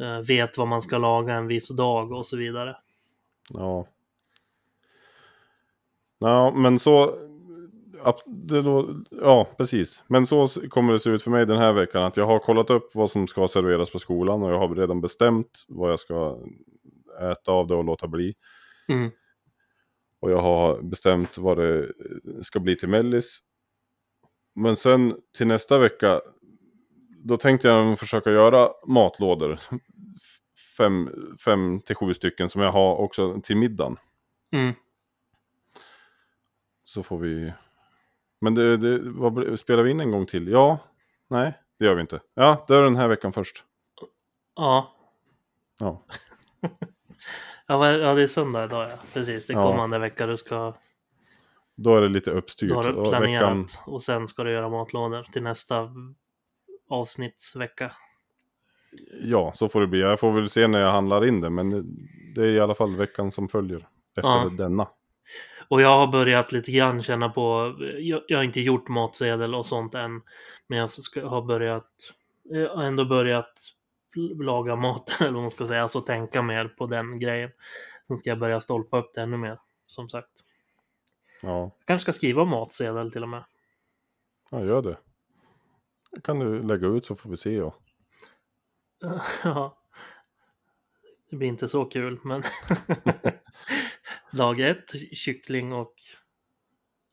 [0.00, 2.76] eh, vet vad man ska laga en viss dag och så vidare.
[3.48, 3.86] Ja.
[6.18, 7.26] Ja, men så
[8.04, 10.04] ap- Det då, ja, precis.
[10.06, 12.02] Men så kommer det se ut för mig den här veckan.
[12.02, 14.42] Att jag har kollat upp vad som ska serveras på skolan.
[14.42, 16.38] Och jag har redan bestämt vad jag ska
[17.32, 18.34] äta av det och låta bli.
[18.88, 19.10] Mm.
[20.20, 21.92] Och jag har bestämt vad det
[22.42, 23.38] ska bli till mellis.
[24.54, 26.20] Men sen till nästa vecka.
[27.24, 29.60] Då tänkte jag försöka göra matlådor.
[30.78, 31.10] Fem,
[31.44, 33.96] fem till sju stycken som jag har också till middagen.
[34.52, 34.74] Mm.
[36.84, 37.52] Så får vi...
[38.40, 40.48] Men det, det, vad, spelar vi in en gång till?
[40.48, 40.78] Ja?
[41.30, 41.58] Nej?
[41.78, 42.20] Det gör vi inte.
[42.34, 43.64] Ja, det är den här veckan först.
[44.56, 44.94] Ja.
[45.78, 46.02] Ja.
[47.66, 48.96] Ja, det är söndag idag ja.
[49.14, 49.70] Precis, det är Ja.
[49.70, 50.74] kommande vecka du ska
[51.76, 52.68] Då är det lite uppstyrt.
[52.68, 55.90] du har Och planerat veckan- och sen ska du göra matlådor till nästa
[56.88, 57.92] avsnittsvecka.
[59.22, 60.00] Ja, så får det bli.
[60.00, 61.50] Jag får väl se när jag handlar in det.
[61.50, 61.70] Men
[62.34, 63.88] det är i alla fall veckan som följer.
[64.16, 64.50] Efter Ja.
[64.58, 64.88] denna.
[65.70, 69.66] Och jag har börjat lite grann känna på, jag, jag har inte gjort matsedel och
[69.66, 70.22] sånt än,
[70.66, 71.90] men jag ska, har börjat,
[72.42, 73.60] jag har ändå börjat
[74.40, 77.50] laga mat, eller vad man ska säga, alltså tänka mer på den grejen.
[78.06, 80.30] Sen ska jag börja stolpa upp det ännu mer, som sagt.
[81.42, 83.44] Ja, Jag kanske ska skriva matsedel till och med.
[84.50, 84.98] ja gör det.
[86.10, 87.54] Det kan du lägga ut så får vi se.
[87.54, 87.74] Ja.
[89.44, 89.76] Ja.
[91.30, 92.42] Det blir inte så kul, men
[94.32, 95.94] dag ett, kyckling och...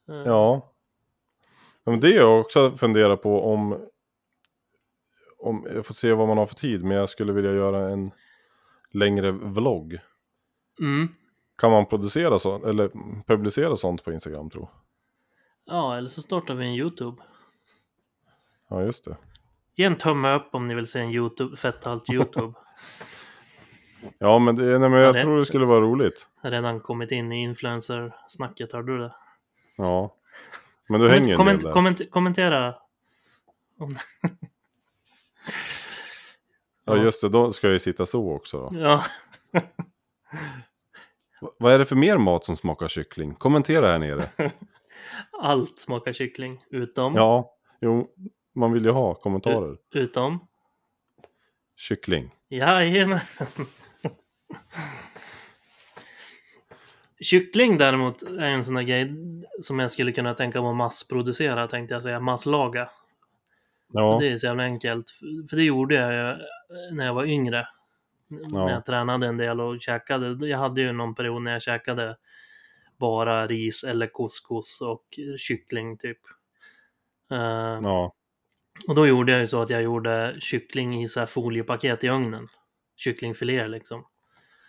[0.09, 0.73] eh, Ja.
[1.83, 3.87] Ja, Men det jag också funderar på om...
[5.39, 6.83] Om jag får se vad man har för tid.
[6.83, 8.11] Men jag skulle vilja göra en
[8.91, 9.99] längre vlogg.
[10.79, 11.07] Mm.
[11.57, 12.91] Kan man producera sånt, eller
[13.27, 14.69] publicera sånt på Instagram tro?
[15.65, 17.21] Ja, eller så startar vi en YouTube.
[18.69, 19.17] Ja, just det.
[19.75, 22.53] Ge en tumme upp om ni vill se en YouTube, fetthalt YouTube.
[24.17, 26.27] Ja, men, det, nej, men jag det- tror det skulle vara roligt.
[26.43, 29.15] Har redan kommit in i influencer-snacket, hörde du det?
[29.77, 30.13] Ja.
[30.89, 31.71] Men du hänger ju en komment, där.
[31.71, 32.75] komment, kommentera.
[33.79, 33.93] Om...
[36.85, 37.29] Ja, just det.
[37.29, 38.71] Då ska jag ju sitta så också då.
[38.81, 39.03] Ja,
[41.57, 43.33] Vad är det för mer mat som smakar kyckling?
[43.35, 44.23] Kommentera här nere.
[45.41, 46.63] allt smakar kyckling.
[46.69, 48.11] Utom, Ja, jo,
[48.55, 49.77] man vill ju ha kommentarer.
[49.93, 50.39] utom,
[51.75, 52.35] Kyckling.
[52.49, 53.19] jajamän.
[57.19, 59.13] Kyckling däremot är en sån där grej
[59.61, 62.89] som jag skulle kunna tänka mig att massproducera, tänkte jag säga, masslaga.
[63.93, 65.09] Ja, Det är så jävla enkelt,
[65.49, 66.45] för det gjorde jag ju
[66.95, 67.67] när jag var yngre.
[68.27, 70.47] När jag tränade en del och käkade.
[70.47, 72.17] Jag hade ju någon period när jag käkade
[72.97, 76.19] bara ris eller couscous och kyckling typ.
[77.31, 78.13] Eh, ja,
[78.87, 82.09] och då gjorde jag ju så att jag gjorde kyckling i så här foliepaket i
[82.09, 82.47] ugnen.
[82.95, 84.05] Kycklingfiléer liksom.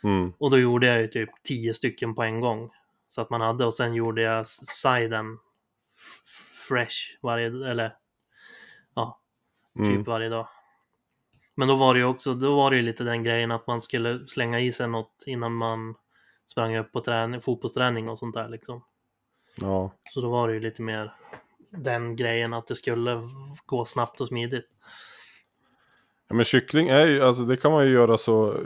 [0.03, 2.71] Mm, Och då gjorde jag ju typ tio stycken på en gång.
[3.11, 5.39] Så att man hade och sen gjorde jag siden
[6.69, 7.97] fresh varje, eller
[8.95, 9.21] ja,
[9.75, 10.03] typ mm.
[10.03, 10.49] varje dag.
[11.55, 13.81] Men då var det ju också, då var det ju lite den grejen att man
[13.81, 15.95] skulle slänga i sig något innan man
[16.47, 18.85] sprang upp på träning, fotbollsträning och sånt där liksom.
[19.57, 19.93] ja.
[20.11, 21.15] Så då var det ju lite mer
[21.71, 23.21] den grejen att det skulle
[23.67, 24.69] gå snabbt och smidigt.
[26.29, 28.61] Ja, men kyckling är ju, alltså det kan man ju göra så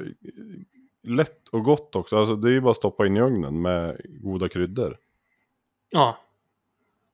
[1.02, 2.18] lätt och gott också.
[2.18, 4.96] Alltså det är ju bara att stoppa in i ugnen med goda kryddor.
[5.90, 6.18] Ja,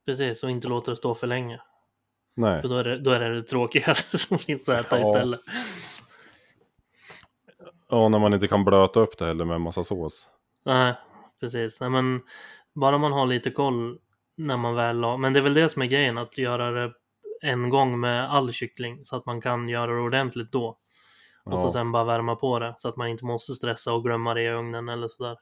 [0.07, 0.43] precis.
[0.45, 1.61] Och inte låta det stå för länge.
[2.37, 2.63] Nej.
[2.63, 5.09] För då är det då är det, det tråkigaste som finns att äta Ja.
[5.09, 5.41] istället.
[7.91, 10.29] Ja, när man inte kan blöta upp det heller med en massa sås.
[10.65, 10.95] Nej,
[11.41, 11.81] precis.
[11.81, 12.21] Nej, men
[12.75, 13.99] bara man har lite koll
[14.37, 15.17] när man väl la...
[15.17, 16.93] Men det är väl det som är grejen, att göra det
[17.43, 20.79] en gång med all kyckling så att man kan göra det ordentligt då.
[21.53, 21.71] Och så Ja.
[21.71, 24.49] sen bara värma på det så att man inte måste stressa och glömma det i
[24.51, 25.37] ugnen eller sådär.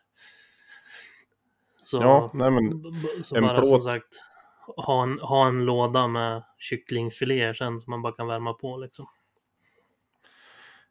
[1.83, 2.83] Så, Ja, nej men
[3.25, 4.21] så en bara som plåt- sagt
[4.77, 9.07] ha en, ha en låda med kycklingfiléer sen som man bara kan värma på liksom.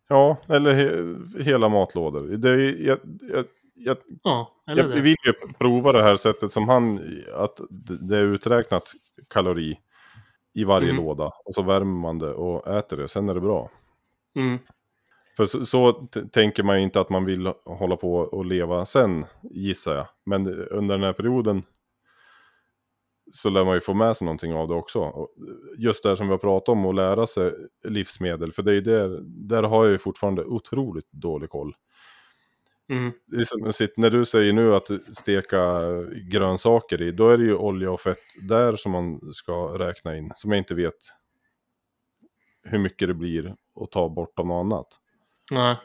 [0.07, 2.21] Ja, eller he hela matlådor.
[2.37, 6.99] Det är, jag, jag, jag, Ja, jag vill ju prova det här sättet som han,
[7.33, 8.83] att det det är uträknat
[9.29, 9.79] kalori
[10.53, 11.03] i varje Mm.
[11.05, 11.25] låda.
[11.45, 13.69] Och så värmer man det och äter det, sen är det bra.
[14.35, 14.59] Mm.
[15.37, 15.93] För så, så
[16.31, 20.07] tänker man ju inte att man vill hålla på och leva sen, gissar jag.
[20.25, 21.63] Men under den här perioden
[23.31, 25.27] så lär man ju få med sig någonting av det också.
[25.77, 28.51] Just det här som vi har pratat om, att lära sig livsmedel.
[28.51, 31.75] För det är ju där, där har jag ju fortfarande otroligt dålig koll.
[32.89, 33.11] Mm.
[33.97, 35.81] När du säger nu att steka
[36.31, 40.31] grönsaker i, då är det ju olja och fett där som man ska räkna in.
[40.35, 40.93] Som jag inte vet
[42.63, 44.87] hur mycket det blir att ta bort av något annat.
[45.51, 45.75] Nej.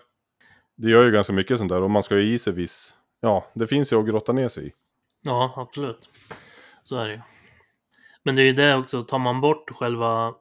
[0.76, 2.94] Det gör ju ganska mycket sånt där och man ska ju i sig viss...
[3.20, 4.72] Ja, det finns ju att grotta ner sig i.
[5.22, 6.10] Ja, absolut.
[6.84, 7.20] Så är det ju.
[8.22, 10.34] Men det är ju det också, tar man bort själva...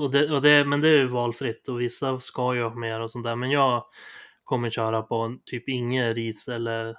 [0.00, 3.00] Och det, och det, men det är ju valfritt och vissa ska ju ha mer
[3.00, 3.36] och sånt där.
[3.36, 3.84] Men jag
[4.44, 6.96] kommer köra på typ inget ris eller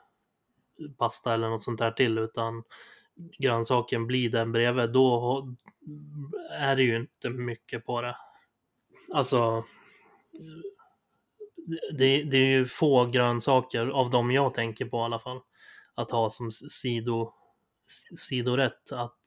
[0.97, 2.63] pasta eller något sånt där till utan
[3.39, 4.91] grönsaken blir den bredvid.
[4.91, 5.47] Då
[6.59, 8.17] är det ju inte mycket på det.
[9.13, 9.63] Alltså...
[11.97, 15.39] Det, det är ju få grönsaker av de jag tänker på i alla fall.
[15.95, 17.33] Att ha som sido,
[18.17, 18.91] sidorätt.
[18.91, 19.19] Att,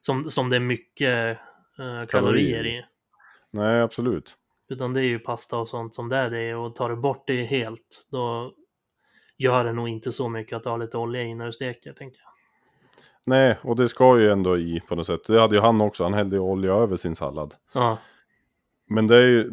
[0.00, 1.38] som, som det är mycket
[1.78, 2.84] eh, kalorier i.
[3.50, 4.36] Nej, absolut.
[4.68, 6.54] Utan det är ju pasta och sånt som det är det.
[6.54, 8.54] Och tar du bort det helt, då
[9.38, 12.20] gör det nog inte så mycket att har lite olja i när du steker, tänker
[12.24, 12.30] jag.
[13.26, 15.26] Nej, och det ska ju ändå i på något sätt.
[15.26, 17.54] Det hade ju han också, han hällde ju olja över sin sallad.
[17.72, 17.98] Ja,
[18.88, 19.50] Men det är ju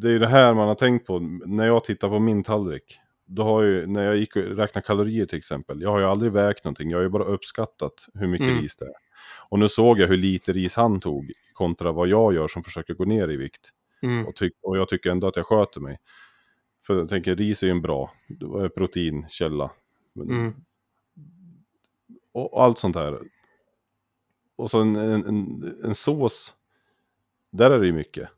[0.00, 1.18] det, är det här man har tänkt på.
[1.46, 3.00] När jag tittar på min tallrik.
[3.26, 5.82] Då har ju, när jag gick och räknade kalorier till exempel.
[5.82, 8.60] Jag har ju aldrig vägt någonting, jag har ju bara uppskattat hur mycket Mm.
[8.60, 8.92] ris det är.
[9.48, 12.94] Och nu såg jag hur lite ris han tog kontra vad jag gör som försöker
[12.94, 13.70] gå ner i vikt.
[14.02, 15.98] mm, Och, tyck, och jag tycker ändå att jag sköter mig.
[16.86, 18.12] För jag tänker, ris är ju en bra
[18.62, 19.70] eh, proteinkälla.
[20.16, 20.54] Mm,
[22.32, 23.18] Och, och allt sånt här.
[24.56, 26.54] Och så en, en, en, en sås.
[27.52, 28.28] Där är det ju mycket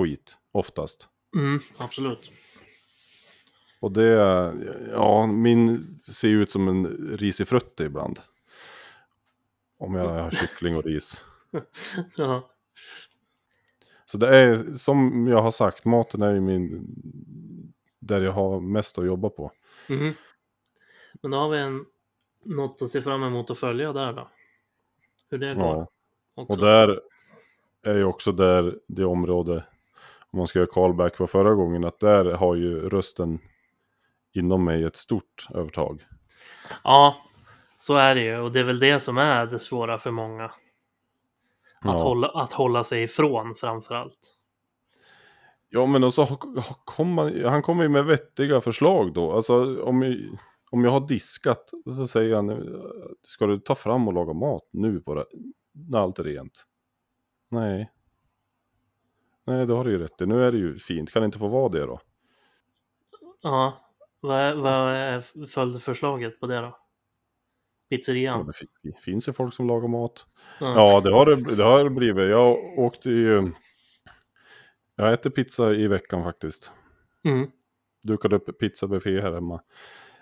[0.00, 1.08] skit, oftast.
[1.36, 2.32] mm, absolut.
[3.80, 4.04] Och det,
[4.92, 6.86] ja, min ser ju ut som en
[7.18, 8.20] risig frötte ibland.
[9.78, 11.24] Om jag har kyckling och ris.
[12.16, 12.50] Ja,
[14.04, 16.86] Så det är, som jag har sagt, maten är ju min,
[17.98, 19.52] där jag har mest att jobba på.
[19.88, 20.14] mhm.
[21.22, 21.84] Men då har vi en,
[22.44, 24.28] något att se fram emot att följa där då.
[25.30, 25.64] Hur det går.
[25.64, 25.88] Ja.
[26.34, 26.52] också.
[26.52, 27.00] Och där
[27.82, 29.64] är ju också där det område,
[30.32, 33.38] om man ska göra callback på förra gången, att där har ju rösten
[34.32, 36.02] inom mig ett stort övertag.
[36.84, 37.16] Ja,
[37.78, 38.38] så är det ju.
[38.38, 40.44] Och det är väl det som är det svåra för många.
[40.44, 40.54] Att,
[41.94, 42.02] Ja.
[42.02, 44.36] hålla, att hålla sig ifrån framför allt.
[45.68, 49.32] Ja men och så har- har- kom man, han kommer ju med vettiga förslag då.
[49.32, 50.16] Alltså om jag,
[50.70, 52.78] om jag har diskat så säger han
[53.22, 55.24] Ska du ta fram och laga mat nu på det?
[55.72, 56.66] När allt är rent?
[57.50, 57.90] Nej.
[59.50, 60.26] Nej det har du ju rätt i.
[60.26, 61.10] Nu är det ju fint.
[61.12, 62.00] Kan det inte få vara det då?
[63.42, 63.72] Ja,
[64.20, 66.62] Vad är, vad är följdförslaget på det då?
[66.62, 66.76] Ja,
[67.96, 68.46] Pizzerian?
[68.46, 70.26] det fin- finns ju folk som lagar mat.
[70.60, 70.72] Ja.
[70.76, 72.30] Ja, det har det, det har det blivit.
[72.30, 73.52] Jag åkte ju...
[74.96, 76.72] Jag äter pizza i veckan faktiskt.
[77.24, 77.50] Mm.
[78.02, 79.60] Dukade upp pizzabuffé här hemma.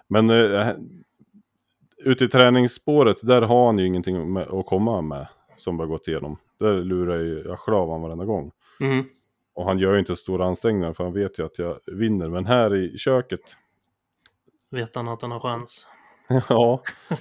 [0.08, 0.68] Men eh,
[1.96, 5.26] ute i träningsspåret, där har han ju ingenting med, att komma med
[5.56, 6.36] som vi har gått igenom.
[6.58, 8.52] Där lurar jag av honom varenda gång.
[8.80, 9.04] Mm.
[9.58, 12.28] Och han gör ju inte stora ansträngningar för han vet ju att jag vinner.
[12.28, 13.40] Men här i köket,
[14.70, 15.86] Vet han att han har chans?
[16.48, 16.82] ja,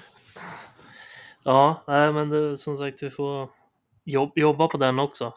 [1.44, 3.50] Ja, nej, men det, som sagt, vi får
[4.04, 5.34] jobb, jobba på den också.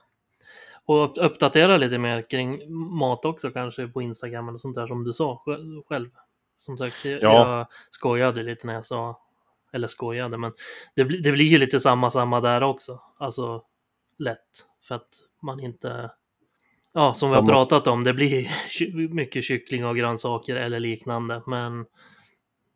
[0.85, 5.05] Och upp- uppdatera lite mer kring mat också kanske på Instagram eller sånt där som
[5.05, 6.11] du sa sj- själv.
[6.59, 7.57] Som sagt, jag, Ja.
[7.59, 9.21] jag skojade lite när jag sa,
[9.73, 10.53] eller skojade, men
[10.95, 13.01] det, det blir ju lite samma samma där också.
[13.19, 13.65] Alltså
[14.19, 15.09] lätt, för att
[15.43, 16.11] man inte,
[16.93, 18.49] ja som vi har pratat om, det blir
[19.15, 21.87] mycket kyckling och grönsaker eller liknande, men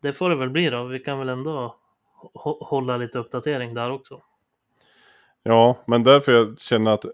[0.03, 0.85] det får det väl bli då.
[0.85, 1.77] Vi kan väl ändå
[2.35, 4.23] hå- hålla lite uppdatering där också.
[5.43, 7.11] ja, men därför jag känner att eh,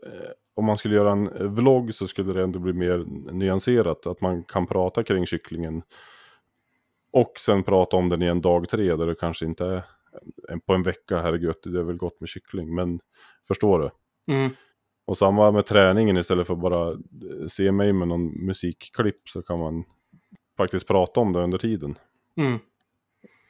[0.54, 4.06] om man skulle göra en eh, vlogg så skulle det ändå bli mer nyanserat.
[4.06, 5.82] Att man kan prata kring kycklingen.
[7.12, 9.64] Och sen prata om den i en dag tre där det kanske inte
[10.48, 12.74] är på en vecka, herregud, det är väl gott med kyckling.
[12.74, 13.00] Men
[13.48, 13.90] förstår du?
[14.34, 14.50] Mm.
[15.10, 19.58] Och samma med träningen istället för bara eh, se mig med någon musikklipp så kan
[19.58, 19.84] man
[20.56, 21.98] faktiskt prata om det under tiden.
[22.36, 22.58] Mm.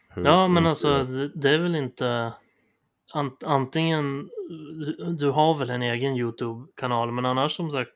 [0.09, 1.05] Hur- Ja, men hur- alltså
[1.35, 2.33] det, är väl inte
[3.15, 4.29] ant, antingen
[5.19, 7.93] du- har väl en egen Youtube-kanal, men annars som sagt,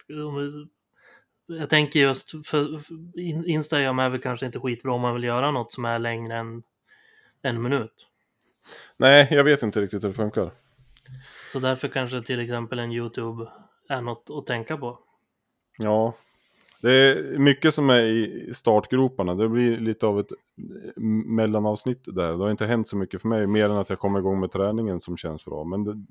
[1.46, 2.42] jag tänker just för,
[2.78, 5.98] för In- Instagram är väl kanske inte skitbra om man vill göra något som är
[5.98, 6.62] längre än
[7.42, 8.06] en minut.
[8.96, 10.50] Nej, jag vet inte riktigt hur det funkar.
[11.48, 13.48] Så därför kanske till exempel en Youtube
[13.88, 14.98] är något att tänka på.
[15.78, 16.14] Ja,
[16.80, 19.34] det är mycket som är i startgroparna.
[19.34, 20.32] Det blir lite av ett
[21.26, 22.32] mellanavsnitt där.
[22.32, 24.50] Det har inte hänt så mycket för mig, mer än att jag kommer igång med
[24.50, 25.64] träningen som känns bra.
[25.64, 26.05] Men det,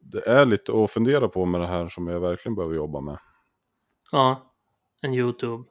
[0.00, 3.18] det är lite att fundera på med det här som jag verkligen behöver jobba med.
[4.12, 4.52] Ja,
[5.02, 5.64] en Youtube.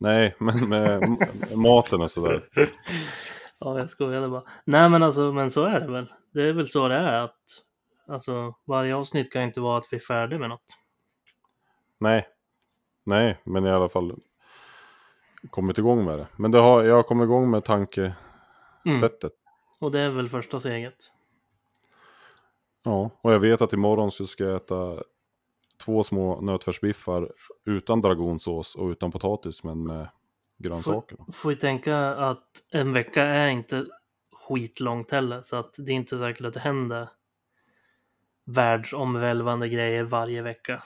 [0.00, 1.18] Nej, men med
[1.54, 2.48] maten och sådär.
[3.60, 4.42] Ja, jag skojade bara.
[4.64, 6.12] Nej, men alltså, men så är det väl.
[6.32, 7.40] Det är väl så det är att
[8.06, 10.76] alltså varje avsnitt kan inte vara att vi är färdiga med något.
[11.98, 12.28] Nej,
[13.04, 14.20] nej, men i alla fall
[15.50, 16.26] kommit igång med det.
[16.36, 19.22] Men det har, jag har kommit igång med tankesättet.
[19.22, 19.34] Mm.
[19.80, 21.12] Och det är väl första steget.
[22.82, 25.02] Ja, och jag vet att imorgon så ska jag äta
[25.84, 27.32] två små nötfärsbiffar
[27.66, 30.08] utan dragonsås och utan potatis men med
[30.58, 31.18] grönsaker.
[31.32, 33.86] Får vi tänka att en vecka är inte
[34.48, 37.08] skitlångt heller, så att det är inte säkert att det händer
[38.44, 40.82] världsomvälvande grejer varje vecka.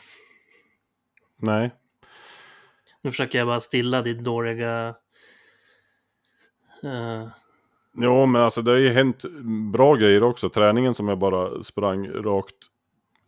[1.36, 1.70] Nej,
[3.02, 4.88] Nu försöker jag bara stilla ditt dåliga...
[6.82, 7.28] eh,
[7.94, 9.24] jo men alltså det har ju hänt
[9.72, 10.50] bra grejer också.
[10.50, 12.56] Träningen som jag bara sprang rakt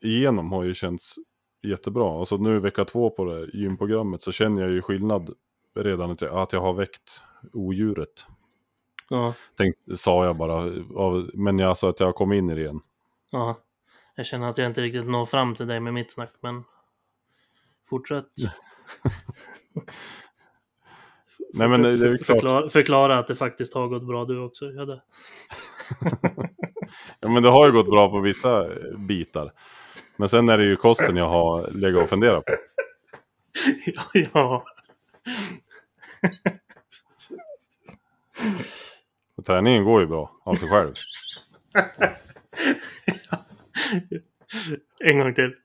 [0.00, 1.14] igenom har ju känts
[1.62, 2.18] jättebra.
[2.18, 5.34] Alltså nu vecka två på det gymprogrammet så känner jag ju skillnad
[5.74, 7.22] redan att jag, att jag har väckt
[7.52, 8.26] odjuret.
[9.08, 10.54] Ja, Tänk, sa jag bara,
[10.96, 12.80] av, men jag sa att jag kom in i det igen.
[13.30, 13.60] ja.
[14.16, 16.64] Jag känner att jag inte riktigt når fram till dig med mitt snack, men
[17.88, 18.26] fortsätt.
[21.54, 22.26] Nej men det, är klart.
[22.26, 24.64] Förklara, förklara att det faktiskt har gått bra du också.
[24.64, 25.02] Ja, det.
[27.20, 29.52] Ja, men det har ju gått bra på vissa bitar.
[30.16, 32.52] Men sen är det ju kosten jag har legat och funderat på.
[33.86, 34.64] ja, ja.
[39.46, 40.92] Träningen går ju bra av sig själv.
[45.04, 45.56] En gång till.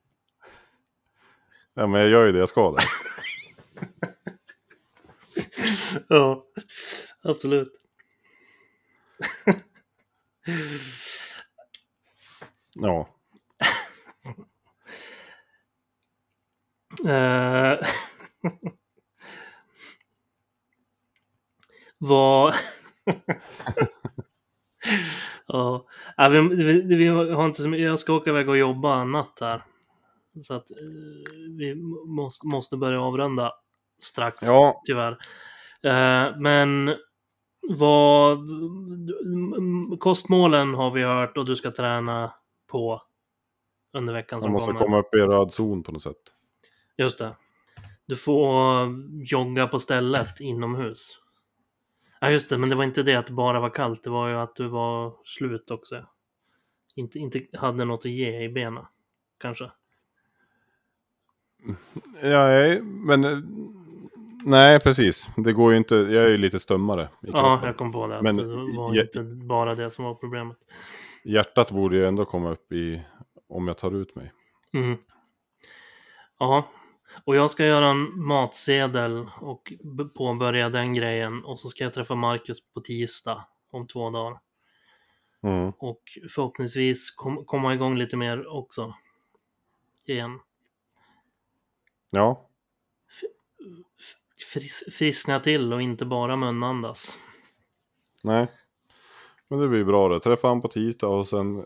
[1.74, 2.76] Ja, men jag gör ju det jag ska.
[6.08, 6.46] Ja,
[7.24, 7.74] absolut.
[12.76, 13.10] Ja.
[17.06, 17.78] Eh,
[21.98, 22.54] Vad...
[25.48, 25.86] ja,
[26.30, 29.64] vi, vi, vi har inte så mycket, jag ska åka iväg och jobba natt här.
[30.44, 30.78] Så att eh,
[31.58, 31.76] vi
[32.08, 33.54] måste, måste börja avrunda
[34.00, 34.82] strax, Ja.
[34.86, 35.12] tyvärr.
[35.84, 36.96] Eh, men
[37.70, 38.38] vad...
[39.58, 42.34] m- Kostmålen har vi hört och du ska träna
[42.68, 43.02] på
[43.94, 44.80] under veckan Man som måste kommer.
[44.80, 46.16] komma upp i röd zon på något sätt.
[46.98, 47.36] Just det.
[48.06, 48.88] Du får
[49.32, 51.20] jogga på stället inomhus.
[52.20, 54.28] Ja just det, men det var inte det att det bara var kallt, det var
[54.30, 56.06] ju att du var slut också.
[56.96, 58.86] Inte, inte hade något att ge i benen,
[59.38, 59.72] kanske.
[62.22, 62.48] Ja,
[62.84, 63.38] men eh,
[64.46, 65.30] Nej, precis.
[65.38, 65.96] Det går ju inte.
[65.96, 68.22] Jag är ju lite stummare Ja, jag kom på det.
[68.22, 68.46] Men det
[68.78, 70.58] var jag- inte bara det som var problemet.
[71.24, 73.02] Hjärtat borde ju ändå komma upp i
[73.50, 74.34] om jag tar ut mig.
[74.74, 74.98] Mm.
[76.40, 76.66] Ja,
[77.26, 79.74] och jag ska göra en matsedel och
[80.16, 81.46] påbörja den grejen.
[81.46, 84.40] Och så ska jag träffa Marcus på tisdag om två dagar.
[85.44, 85.74] Mm.
[85.78, 86.02] Och
[86.36, 88.94] förhoppningsvis kom, komma igång lite mer också.
[90.06, 90.40] Igen.
[92.12, 92.50] Ja,
[94.54, 97.18] Fris, friskna till och inte bara munandas.
[98.24, 98.48] nej.
[99.48, 100.20] Men det blir bra det.
[100.20, 101.58] Träffa han på tisdag och sen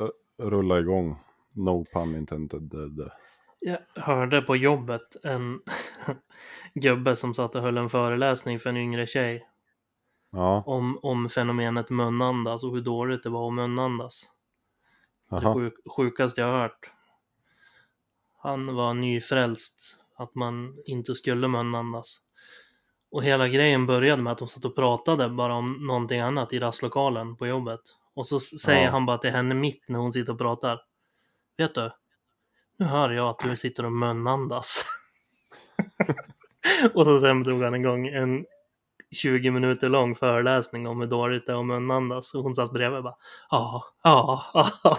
[0.00, 1.16] eh, rulla igång.
[1.52, 3.10] No pun intended.
[3.60, 5.60] Jag hörde på jobbet en
[6.74, 9.48] gubbe som satt och höll en föreläsning för en yngre tjej
[10.30, 14.32] Ja, om, om fenomenet munandas och hur dåligt det var att munandas.
[15.30, 15.54] Det aha.
[15.54, 16.90] sjuk, sjukaste jag hört.
[18.38, 22.20] Han var nyfrälst att man inte skulle munandas.
[23.10, 26.58] Och hela grejen började med att de satt och pratade bara om någonting annat i
[26.58, 27.80] rastlokalen på jobbet.
[28.14, 28.90] Och så säger Ja.
[28.90, 30.80] han bara till henne mitt när hon sitter och pratar.
[31.56, 31.90] Vet du?
[32.78, 34.84] Nu hör jag att du sitter och munandas.
[36.94, 38.46] och så sen drog han igång en
[39.10, 42.34] 20 minuter lång föreläsning om hur dåligt det är att munandas.
[42.34, 43.16] Och hon satt bredvid och bara
[43.50, 44.98] ja, ja, ja,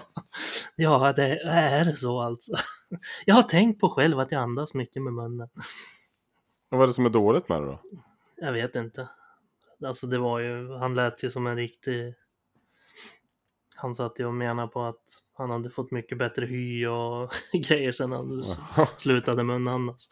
[0.76, 2.52] ja, det är så alltså.
[3.26, 5.50] Jag har tänkt på själv att jag andas mycket med munnen.
[6.72, 7.82] Och vad är det som är dåligt med det då?
[8.36, 9.10] Jag vet inte.
[9.86, 12.16] Alltså det var ju, han lät ju som en riktig...
[13.82, 15.04] Han satt ju och menade på att
[15.34, 17.32] han hade fått mycket bättre hy och
[17.68, 18.44] grejer sen han
[18.98, 20.10] slutade munandas.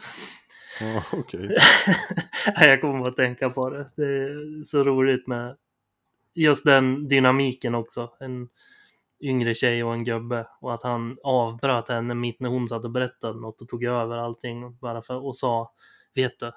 [0.82, 1.58] Ja, okej.
[2.60, 3.92] Nej, jag kommer att tänka på det.
[3.96, 5.58] Det är så roligt med
[6.34, 8.12] just den dynamiken också.
[8.20, 8.50] En
[9.20, 10.48] yngre tjej och en gubbe.
[10.62, 14.18] Och att han avbröt henne mitt när hon satt och berättade något och tog över
[14.18, 14.78] allting.
[14.78, 15.74] Bara för, och sa,
[16.16, 16.52] vet du,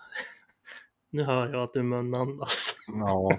[1.11, 2.75] nu hör jag att du munandas.
[2.89, 3.31] Ja,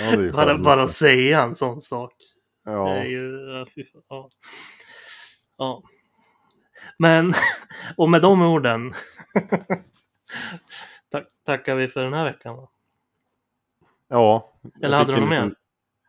[0.00, 2.14] ja, Bara, bara att säga en sån sak.
[2.64, 3.50] Det är Ja, ju...
[3.50, 3.66] Ja.
[4.08, 4.30] Ja.
[5.58, 5.82] ja.
[6.98, 7.32] Men,
[7.96, 8.90] och med de orden
[11.10, 12.56] tack, tackar vi för den här veckan.
[12.56, 12.68] Va?
[14.08, 14.52] ja.
[14.62, 15.54] Jag Eller hade du något mer?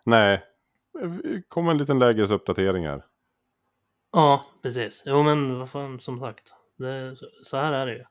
[0.05, 0.43] Nej.
[1.47, 3.05] Kom en liten lägesuppdatering här.
[4.11, 5.03] Ja, precis.
[5.05, 6.53] Jo, men vad fan, som sagt.
[6.77, 8.05] Det, så- här är det ju.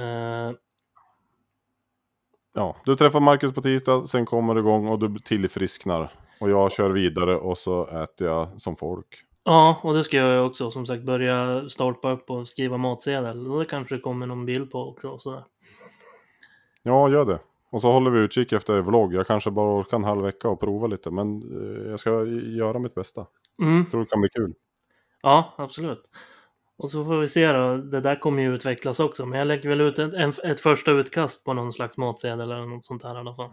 [0.00, 0.52] Eh,
[2.58, 6.12] Ja, du träffar Marcus på tisdag, sen kommer du igång och du tillfrisknar.
[6.40, 9.06] Och jag kör vidare och så äter jag som folk.
[9.44, 10.70] ja, och det ska jag också.
[10.70, 13.44] Som sagt, börja starta upp och skriva matsedel.
[13.44, 15.08] Då kanske det kommer någon bild på också.
[15.08, 15.44] Och sådär.
[16.82, 17.38] Ja, gör det.
[17.70, 19.14] Och så håller vi utkik efter vlogg.
[19.14, 21.10] Jag kanske bara orkar en halv vecka och prova lite.
[21.10, 23.26] Men eh, jag ska göra mitt bästa.
[23.62, 23.78] Mm.
[23.78, 24.54] Jag tror det kan bli kul.
[25.22, 26.02] Ja, absolut.
[26.78, 27.76] Och så får vi se då.
[27.76, 29.26] Det där kommer ju utvecklas också.
[29.26, 32.84] Men jag lägger väl ut ett, ett första utkast på någon slags matsedel eller något
[32.84, 33.50] sånt här i alla fall.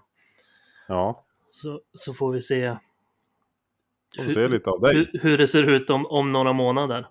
[0.88, 2.78] Ja, Så, så får vi se
[4.18, 4.95] får se lite av dig.
[4.95, 7.08] hur, hur det ser ut om, om några månader.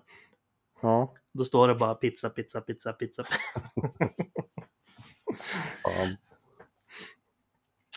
[0.81, 3.23] Ja, Då står det bara pizza, pizza, pizza, pizza.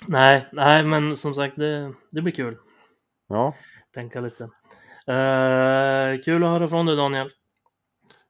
[0.08, 2.56] nej, nej, men som sagt, det, det blir kul.
[3.28, 3.54] Ja,
[3.94, 4.44] Tänka lite.
[5.06, 7.30] Eh, kul att höra från dig Daniel.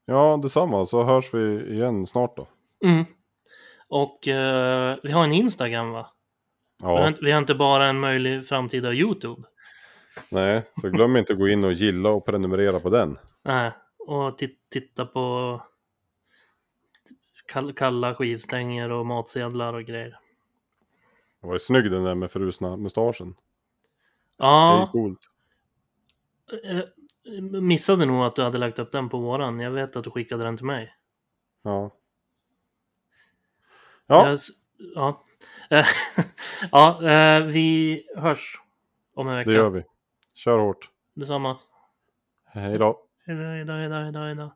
[0.05, 0.87] ja detsamma.
[0.87, 2.49] Så hörs vi igen snart då.
[2.85, 3.05] Mm.
[3.89, 6.16] Och eh, vi har en Instagram va?
[6.79, 9.43] Vi, har Ja, inte, vi har inte bara en möjlig framtida YouTube.
[10.31, 10.63] nej.
[10.81, 13.19] Så glöm inte att gå in och gilla och prenumerera på den.
[13.43, 15.61] Nej, och ti- titta på
[17.53, 20.19] kall- kalla skivstänger och matsedlar och grejer.
[21.41, 23.35] Det var ju snygg den där med frusna mustaschen.
[24.39, 25.21] Det är ju Ja, coolt.
[26.65, 26.81] eh,
[27.63, 29.61] missade nog att du hade lagt upp den på våran.
[29.61, 30.95] Jag vet att du skickade den till mig.
[31.63, 31.91] Ja.
[34.07, 34.39] Ja, Jag
[34.95, 35.25] ja.
[35.71, 35.87] Eh,
[36.73, 38.61] ja, eh, vi hörs
[39.15, 39.51] om en vecka.
[39.51, 39.85] det gör vi.
[40.35, 40.91] Kör hårt.
[41.15, 41.57] Detsamma.
[42.45, 43.01] Hej då.
[43.27, 44.53] Hejdå, hejdå, hejdå, hejdå, hejdå.